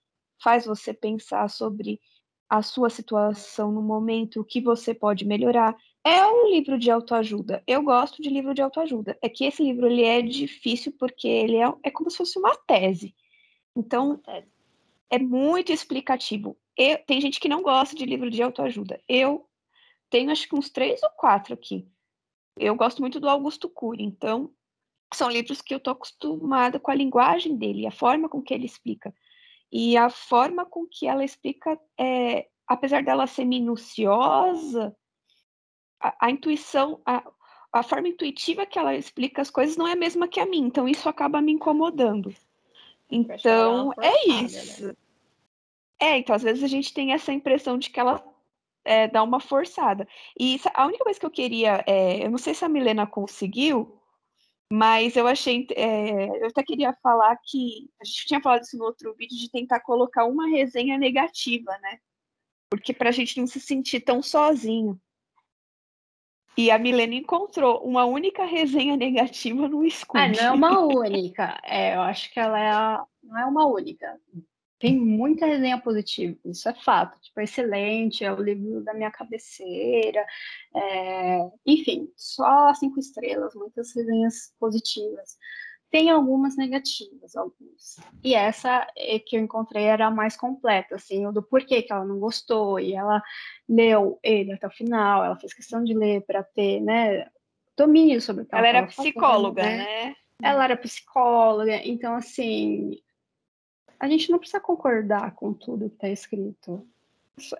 faz 0.42 0.66
você 0.66 0.92
pensar 0.92 1.48
sobre 1.48 2.00
a 2.48 2.62
sua 2.62 2.88
situação 2.88 3.72
no 3.72 3.82
momento, 3.82 4.40
o 4.40 4.44
que 4.44 4.60
você 4.60 4.94
pode 4.94 5.24
melhorar. 5.24 5.76
É 6.04 6.24
um 6.24 6.50
livro 6.50 6.78
de 6.78 6.90
autoajuda. 6.90 7.62
Eu 7.66 7.82
gosto 7.82 8.22
de 8.22 8.28
livro 8.28 8.54
de 8.54 8.62
autoajuda. 8.62 9.18
É 9.20 9.28
que 9.28 9.44
esse 9.44 9.62
livro 9.62 9.86
ele 9.86 10.04
é 10.04 10.22
difícil 10.22 10.92
porque 10.98 11.26
ele 11.26 11.56
é, 11.56 11.72
é 11.82 11.90
como 11.90 12.10
se 12.10 12.18
fosse 12.18 12.38
uma 12.38 12.56
tese. 12.56 13.14
Então, 13.74 14.20
é 15.10 15.18
muito 15.18 15.72
explicativo. 15.72 16.56
Eu, 16.76 16.98
tem 17.04 17.20
gente 17.20 17.40
que 17.40 17.48
não 17.48 17.62
gosta 17.62 17.96
de 17.96 18.04
livro 18.04 18.30
de 18.30 18.42
autoajuda. 18.42 19.00
Eu 19.08 19.48
tenho 20.08 20.30
acho 20.30 20.48
que 20.48 20.54
uns 20.54 20.70
três 20.70 21.02
ou 21.02 21.10
quatro 21.10 21.54
aqui. 21.54 21.88
Eu 22.56 22.74
gosto 22.74 23.00
muito 23.00 23.20
do 23.20 23.28
Augusto 23.28 23.68
Cury, 23.68 24.02
então 24.04 24.50
são 25.12 25.30
livros 25.30 25.60
que 25.60 25.74
eu 25.74 25.78
estou 25.78 25.92
acostumada 25.92 26.80
com 26.80 26.90
a 26.90 26.94
linguagem 26.94 27.56
dele, 27.56 27.86
a 27.86 27.90
forma 27.90 28.28
com 28.28 28.42
que 28.42 28.54
ele 28.54 28.66
explica. 28.66 29.14
E 29.70 29.96
a 29.96 30.08
forma 30.08 30.64
com 30.64 30.86
que 30.86 31.06
ela 31.06 31.24
explica, 31.24 31.78
é, 31.98 32.48
apesar 32.66 33.02
dela 33.02 33.26
ser 33.26 33.44
minuciosa, 33.44 34.96
a, 36.00 36.26
a 36.26 36.30
intuição, 36.30 37.00
a, 37.04 37.22
a 37.72 37.82
forma 37.82 38.08
intuitiva 38.08 38.66
que 38.66 38.78
ela 38.78 38.94
explica 38.94 39.42
as 39.42 39.50
coisas 39.50 39.76
não 39.76 39.86
é 39.86 39.92
a 39.92 39.96
mesma 39.96 40.28
que 40.28 40.40
a 40.40 40.46
minha, 40.46 40.66
então 40.66 40.88
isso 40.88 41.08
acaba 41.08 41.40
me 41.40 41.52
incomodando. 41.52 42.34
Então, 43.10 43.92
é 44.00 44.10
né? 44.10 44.44
isso. 44.44 44.96
É, 45.98 46.18
então 46.18 46.34
às 46.34 46.42
vezes 46.42 46.62
a 46.62 46.68
gente 46.68 46.92
tem 46.92 47.12
essa 47.12 47.32
impressão 47.32 47.78
de 47.78 47.90
que 47.90 47.98
ela 47.98 48.22
é, 48.84 49.08
dá 49.08 49.22
uma 49.22 49.40
forçada. 49.40 50.06
E 50.38 50.60
a 50.74 50.86
única 50.86 51.04
coisa 51.04 51.18
que 51.18 51.26
eu 51.26 51.30
queria, 51.30 51.84
é, 51.86 52.24
eu 52.24 52.30
não 52.30 52.38
sei 52.38 52.54
se 52.54 52.64
a 52.64 52.68
Milena 52.68 53.06
conseguiu, 53.06 54.00
mas 54.72 55.16
eu 55.16 55.26
achei, 55.26 55.66
é, 55.76 56.42
eu 56.42 56.46
até 56.48 56.62
queria 56.62 56.92
falar 57.02 57.36
que 57.44 57.88
a 58.00 58.04
gente 58.04 58.26
tinha 58.26 58.40
falado 58.40 58.62
isso 58.62 58.76
no 58.76 58.84
outro 58.84 59.14
vídeo 59.14 59.36
de 59.38 59.50
tentar 59.50 59.80
colocar 59.80 60.24
uma 60.24 60.48
resenha 60.48 60.98
negativa, 60.98 61.76
né? 61.78 61.98
Porque 62.70 62.92
pra 62.92 63.12
gente 63.12 63.38
não 63.38 63.46
se 63.46 63.60
sentir 63.60 64.00
tão 64.00 64.20
sozinho. 64.22 65.00
E 66.58 66.70
a 66.70 66.78
Milena 66.78 67.14
encontrou 67.14 67.84
uma 67.84 68.06
única 68.06 68.44
resenha 68.44 68.96
negativa 68.96 69.68
no 69.68 69.84
Ah, 69.84 69.90
Scooby. 69.90 70.36
não 70.36 70.42
é 70.44 70.50
uma 70.50 70.80
única. 70.86 71.60
É, 71.62 71.94
eu 71.94 72.00
acho 72.00 72.32
que 72.32 72.40
ela 72.40 72.58
é 72.58 72.70
a- 72.70 73.04
não 73.22 73.38
é 73.38 73.44
uma 73.44 73.66
única. 73.66 74.18
Tem 74.78 74.98
muita 74.98 75.46
resenha 75.46 75.80
positiva, 75.80 76.36
isso 76.44 76.68
é 76.68 76.74
fato. 76.74 77.18
Tipo, 77.20 77.40
é 77.40 77.44
excelente, 77.44 78.24
é 78.24 78.32
o 78.32 78.42
livro 78.42 78.84
da 78.84 78.92
minha 78.92 79.10
cabeceira. 79.10 80.24
é, 80.74 81.48
Enfim, 81.64 82.10
só 82.16 82.74
cinco 82.74 83.00
estrelas, 83.00 83.54
muitas 83.54 83.94
resenhas 83.94 84.52
positivas. 84.60 85.38
Tem 85.90 86.10
algumas 86.10 86.56
negativas, 86.56 87.36
algumas. 87.36 87.96
E 88.22 88.34
essa 88.34 88.86
é 88.96 89.18
que 89.18 89.36
eu 89.36 89.40
encontrei 89.40 89.84
era 89.84 90.06
a 90.06 90.10
mais 90.10 90.36
completa, 90.36 90.96
assim, 90.96 91.26
o 91.26 91.32
do 91.32 91.42
porquê 91.42 91.80
que 91.80 91.92
ela 91.92 92.04
não 92.04 92.18
gostou. 92.18 92.78
E 92.78 92.92
ela 92.92 93.22
leu 93.68 94.18
ele 94.22 94.52
até 94.52 94.66
o 94.66 94.70
final, 94.70 95.24
ela 95.24 95.38
fez 95.38 95.54
questão 95.54 95.82
de 95.82 95.94
ler 95.94 96.22
para 96.26 96.42
ter, 96.42 96.80
né, 96.80 97.26
domínio 97.76 98.20
sobre 98.20 98.42
o 98.42 98.46
que 98.46 98.54
Ela 98.54 98.68
era 98.68 98.80
tava 98.80 98.92
fazendo, 98.92 99.12
psicóloga, 99.12 99.62
né? 99.62 99.76
né? 99.78 100.14
Ela 100.42 100.64
era 100.64 100.76
psicóloga, 100.76 101.76
então 101.76 102.14
assim, 102.14 103.00
a 103.98 104.08
gente 104.08 104.30
não 104.30 104.38
precisa 104.38 104.60
concordar 104.60 105.34
com 105.34 105.52
tudo 105.52 105.88
que 105.88 105.96
está 105.96 106.08
escrito. 106.08 106.86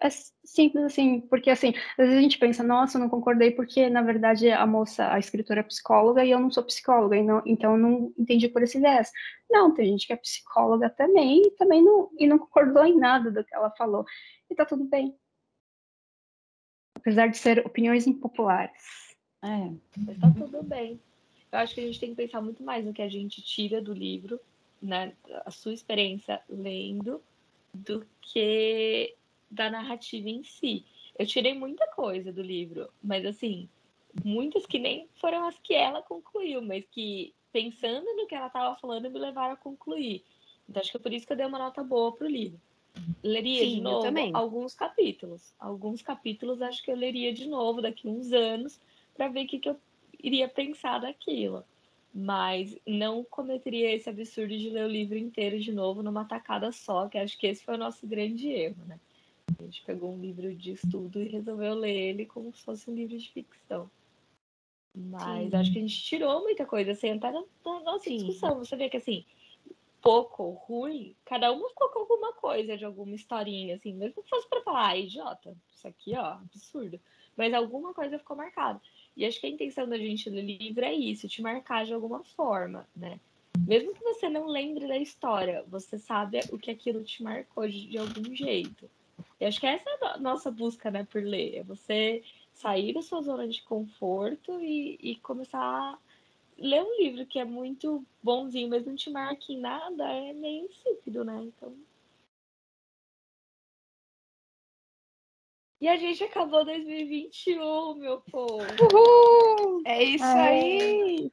É 0.00 0.08
simples 0.08 0.84
assim, 0.84 1.20
porque 1.20 1.50
assim, 1.50 1.74
às 1.98 2.06
vezes 2.06 2.16
a 2.16 2.22
gente 2.22 2.38
pensa, 2.38 2.62
nossa, 2.62 2.96
eu 2.96 3.02
não 3.02 3.10
concordei 3.10 3.50
porque 3.50 3.90
na 3.90 4.00
verdade 4.00 4.50
a 4.50 4.66
moça, 4.66 5.12
a 5.12 5.18
escritora 5.18 5.60
é 5.60 5.62
psicóloga 5.62 6.24
e 6.24 6.30
eu 6.30 6.40
não 6.40 6.50
sou 6.50 6.62
psicóloga, 6.62 7.14
então 7.44 7.72
eu 7.72 7.78
não 7.78 8.12
entendi 8.16 8.48
por 8.48 8.62
esse 8.62 8.80
viés. 8.80 9.12
Não, 9.50 9.74
tem 9.74 9.86
gente 9.86 10.06
que 10.06 10.14
é 10.14 10.16
psicóloga 10.16 10.88
também 10.88 11.42
e 11.42 11.50
também 11.50 11.84
não, 11.84 12.10
e 12.18 12.26
não 12.26 12.38
concordou 12.38 12.86
em 12.86 12.96
nada 12.96 13.30
do 13.30 13.44
que 13.44 13.54
ela 13.54 13.70
falou. 13.70 14.06
E 14.50 14.54
tá 14.54 14.64
tudo 14.64 14.84
bem. 14.84 15.14
Apesar 16.94 17.26
de 17.26 17.36
ser 17.36 17.64
opiniões 17.66 18.06
impopulares. 18.06 19.14
É. 19.44 19.72
Tá 20.18 20.30
tudo 20.34 20.62
bem. 20.62 20.98
Eu 21.52 21.58
acho 21.58 21.74
que 21.74 21.80
a 21.82 21.84
gente 21.84 22.00
tem 22.00 22.10
que 22.10 22.16
pensar 22.16 22.40
muito 22.40 22.62
mais 22.62 22.84
no 22.84 22.94
que 22.94 23.02
a 23.02 23.08
gente 23.08 23.42
tira 23.42 23.82
do 23.82 23.92
livro, 23.92 24.40
né? 24.80 25.12
A 25.44 25.50
sua 25.50 25.72
experiência 25.72 26.40
lendo, 26.48 27.22
do 27.72 28.06
que 28.20 29.14
da 29.50 29.70
narrativa 29.70 30.28
em 30.28 30.42
si. 30.42 30.84
Eu 31.18 31.26
tirei 31.26 31.54
muita 31.54 31.86
coisa 31.88 32.32
do 32.32 32.42
livro, 32.42 32.88
mas 33.02 33.24
assim, 33.24 33.68
muitas 34.24 34.66
que 34.66 34.78
nem 34.78 35.08
foram 35.20 35.46
as 35.46 35.58
que 35.58 35.74
ela 35.74 36.02
concluiu, 36.02 36.62
mas 36.62 36.84
que 36.90 37.34
pensando 37.52 38.04
no 38.14 38.26
que 38.26 38.34
ela 38.34 38.48
estava 38.48 38.76
falando 38.76 39.10
me 39.10 39.18
levaram 39.18 39.54
a 39.54 39.56
concluir. 39.56 40.24
Então 40.68 40.80
acho 40.80 40.90
que 40.90 40.96
é 40.96 41.00
por 41.00 41.12
isso 41.12 41.26
que 41.26 41.32
eu 41.32 41.36
dei 41.36 41.46
uma 41.46 41.58
nota 41.58 41.82
boa 41.82 42.12
pro 42.12 42.26
livro. 42.26 42.60
Leria 43.22 43.64
Sim, 43.64 43.76
de 43.76 43.80
novo 43.80 44.18
alguns 44.32 44.74
capítulos. 44.74 45.54
Alguns 45.58 46.02
capítulos 46.02 46.62
acho 46.62 46.82
que 46.82 46.90
eu 46.90 46.96
leria 46.96 47.32
de 47.32 47.46
novo 47.46 47.82
daqui 47.82 48.08
uns 48.08 48.32
anos 48.32 48.80
para 49.14 49.28
ver 49.28 49.44
o 49.44 49.48
que, 49.48 49.58
que 49.58 49.68
eu 49.68 49.76
iria 50.22 50.48
pensar 50.48 50.98
daquilo. 50.98 51.64
Mas 52.18 52.74
não 52.86 53.22
cometeria 53.22 53.94
esse 53.94 54.08
absurdo 54.08 54.56
de 54.56 54.70
ler 54.70 54.86
o 54.86 54.90
livro 54.90 55.18
inteiro 55.18 55.60
de 55.60 55.70
novo 55.70 56.02
numa 56.02 56.24
tacada 56.24 56.72
só, 56.72 57.08
que 57.08 57.18
acho 57.18 57.36
que 57.36 57.46
esse 57.46 57.62
foi 57.62 57.74
o 57.74 57.78
nosso 57.78 58.06
grande 58.06 58.48
erro, 58.48 58.82
né? 58.86 58.98
A 59.58 59.62
gente 59.62 59.84
pegou 59.84 60.14
um 60.14 60.18
livro 60.18 60.54
de 60.54 60.72
estudo 60.72 61.20
e 61.20 61.28
resolveu 61.28 61.74
ler 61.74 61.94
ele 61.94 62.24
como 62.24 62.50
se 62.54 62.62
fosse 62.64 62.90
um 62.90 62.94
livro 62.94 63.18
de 63.18 63.30
ficção. 63.30 63.90
Mas 64.94 65.50
Sim. 65.50 65.56
acho 65.58 65.72
que 65.72 65.78
a 65.78 65.82
gente 65.82 66.02
tirou 66.04 66.40
muita 66.40 66.64
coisa, 66.64 66.92
assim, 66.92 67.10
até 67.10 67.30
na, 67.30 67.44
na 67.62 67.80
nossa 67.80 68.04
Sim. 68.04 68.16
discussão. 68.16 68.58
Você 68.60 68.76
vê 68.76 68.88
que, 68.88 68.96
assim, 68.96 69.22
pouco 70.00 70.42
ou 70.42 70.52
ruim, 70.54 71.14
cada 71.22 71.52
uma 71.52 71.68
ficou 71.68 71.90
com 71.90 71.98
alguma 71.98 72.32
coisa 72.32 72.78
de 72.78 72.84
alguma 72.86 73.14
historinha, 73.14 73.74
assim, 73.74 73.92
mesmo 73.92 74.22
que 74.22 74.30
fosse 74.30 74.48
pra 74.48 74.62
falar, 74.62 74.88
ah, 74.88 74.96
idiota, 74.96 75.54
isso 75.70 75.86
aqui, 75.86 76.16
ó, 76.16 76.24
absurdo. 76.24 76.98
Mas 77.36 77.52
alguma 77.52 77.92
coisa 77.92 78.18
ficou 78.18 78.38
marcada. 78.38 78.80
E 79.16 79.24
acho 79.24 79.40
que 79.40 79.46
a 79.46 79.50
intenção 79.50 79.88
da 79.88 79.96
gente 79.96 80.28
ler 80.28 80.42
livro 80.42 80.84
é 80.84 80.92
isso, 80.92 81.28
te 81.28 81.40
marcar 81.40 81.86
de 81.86 81.94
alguma 81.94 82.22
forma, 82.22 82.86
né? 82.94 83.18
Mesmo 83.66 83.94
que 83.94 84.04
você 84.04 84.28
não 84.28 84.46
lembre 84.46 84.86
da 84.86 84.98
história, 84.98 85.64
você 85.68 85.98
sabe 85.98 86.40
o 86.52 86.58
que 86.58 86.70
aquilo 86.70 87.02
te 87.02 87.22
marcou 87.22 87.66
de, 87.66 87.86
de 87.86 87.98
algum 87.98 88.34
jeito. 88.34 88.88
E 89.40 89.44
acho 89.44 89.58
que 89.58 89.66
essa 89.66 89.88
é 89.88 89.92
a 90.04 90.16
no- 90.18 90.22
nossa 90.22 90.50
busca, 90.50 90.90
né, 90.90 91.04
por 91.10 91.22
ler. 91.22 91.56
É 91.56 91.62
você 91.62 92.22
sair 92.52 92.92
da 92.92 93.02
sua 93.02 93.22
zona 93.22 93.48
de 93.48 93.62
conforto 93.62 94.60
e, 94.60 94.98
e 95.02 95.16
começar 95.16 95.60
a 95.60 95.98
ler 96.58 96.82
um 96.82 97.02
livro 97.02 97.26
que 97.26 97.38
é 97.38 97.44
muito 97.44 98.04
bonzinho, 98.22 98.68
mas 98.68 98.86
não 98.86 98.94
te 98.94 99.10
marca 99.10 99.44
em 99.50 99.58
nada, 99.58 100.04
é 100.12 100.32
meio 100.32 100.66
insípido, 100.66 101.24
né? 101.24 101.42
Então. 101.42 101.74
E 105.86 105.88
a 105.88 105.96
gente 105.96 106.24
acabou 106.24 106.64
2021, 106.64 107.94
meu 107.94 108.20
povo. 108.22 108.58
Uhul! 108.92 109.82
É 109.86 110.02
isso 110.02 110.24
É. 110.24 110.48
aí! 110.48 111.32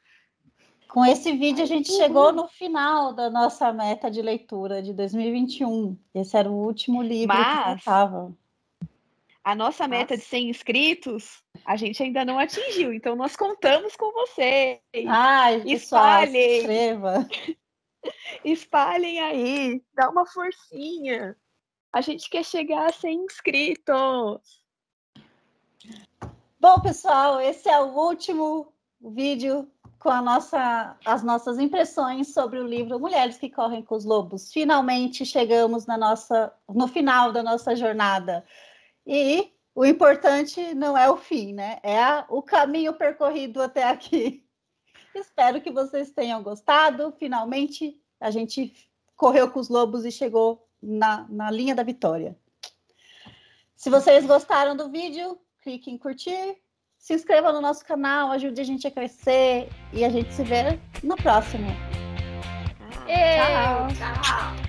Com 0.88 1.04
esse 1.04 1.32
vídeo, 1.32 1.64
a 1.64 1.66
gente 1.66 1.92
chegou 1.92 2.32
no 2.32 2.48
final 2.48 3.14
da 3.14 3.32
nossa 3.32 3.74
meta 3.74 4.12
de 4.12 4.22
leitura 4.22 4.80
de 4.80 4.94
2021. 4.94 5.98
Esse 6.14 6.38
era 6.38 6.52
o 6.52 6.54
último 6.68 7.02
livro 7.02 7.36
que 7.36 7.42
Mas- 7.44 7.84
faltava. 7.84 8.32
A 9.44 9.56
nossa 9.56 9.88
meta 9.88 10.16
de 10.16 10.22
100 10.24 10.50
inscritos, 10.52 11.42
a 11.66 11.76
gente 11.76 12.04
ainda 12.04 12.24
não 12.24 12.38
atingiu, 12.38 12.94
então 12.94 13.16
nós 13.16 13.36
contamos 13.36 13.96
com 13.96 14.12
vocês. 14.12 14.80
Ai, 15.08 15.62
pessoal, 15.62 15.66
se 15.66 16.26
Espalhem. 16.28 16.58
inscreva. 16.60 17.28
Espalhem 18.46 19.20
aí, 19.20 19.82
dá 19.96 20.12
uma 20.12 20.28
forcinha. 20.28 21.36
A 21.94 22.02
gente 22.02 22.28
quer 22.28 22.44
chegar 22.44 22.90
a 22.90 22.92
100 22.92 23.26
inscritos. 23.26 24.64
Bom, 26.60 26.80
pessoal, 26.82 27.40
esse 27.40 27.70
é 27.70 27.80
o 27.80 27.94
último 27.96 28.74
vídeo 29.00 29.70
com 30.00 30.10
nossa, 30.22 30.98
as 31.06 31.22
nossas 31.24 31.60
impressões 31.60 32.34
sobre 32.34 32.60
o 32.60 32.68
livro 32.68 33.00
Mulheres 33.00 33.38
que 33.38 33.50
Correm 33.50 33.84
com 33.84 33.96
os 33.96 34.06
Lobos. 34.06 34.52
Finalmente 34.52 35.24
chegamos 35.24 35.86
na 35.86 35.96
nossa, 35.96 36.52
no 36.68 36.88
final 36.88 37.32
da 37.32 37.44
nossa 37.44 37.76
jornada. 37.76 38.44
E 39.06 39.54
o 39.76 39.86
importante 39.86 40.74
não 40.74 40.98
é 40.98 41.10
o 41.12 41.18
fim, 41.18 41.54
né? 41.54 41.80
É 41.84 42.02
a- 42.04 42.26
o 42.28 42.42
caminho 42.42 42.94
percorrido 42.94 43.62
até 43.62 43.84
aqui. 43.84 44.44
Espero 45.14 45.62
que 45.62 45.70
vocês 45.72 46.12
tenham 46.12 46.42
gostado. 46.42 47.14
Finalmente 47.20 48.02
a 48.20 48.32
gente 48.32 48.74
correu 49.16 49.52
com 49.52 49.60
os 49.60 49.70
lobos 49.70 50.06
e 50.06 50.12
chegou 50.12 50.63
na, 50.84 51.26
na 51.30 51.50
linha 51.50 51.74
da 51.74 51.84
vitória. 51.84 52.36
Se 53.76 53.90
vocês 53.90 54.26
gostaram 54.26 54.76
do 54.76 54.90
vídeo, 54.90 55.38
clique 55.62 55.90
em 55.90 55.98
curtir, 55.98 56.58
se 56.98 57.14
inscreva 57.14 57.52
no 57.52 57.62
nosso 57.62 57.86
canal, 57.86 58.32
ajude 58.32 58.62
a 58.62 58.64
gente 58.64 58.88
a 58.88 58.92
crescer 58.92 59.70
e 59.92 60.06
a 60.06 60.10
gente 60.10 60.34
se 60.34 60.44
vê 60.44 60.80
no 61.04 61.16
próximo. 61.16 61.68
Tchau. 63.06 63.88
Tchau! 64.22 64.63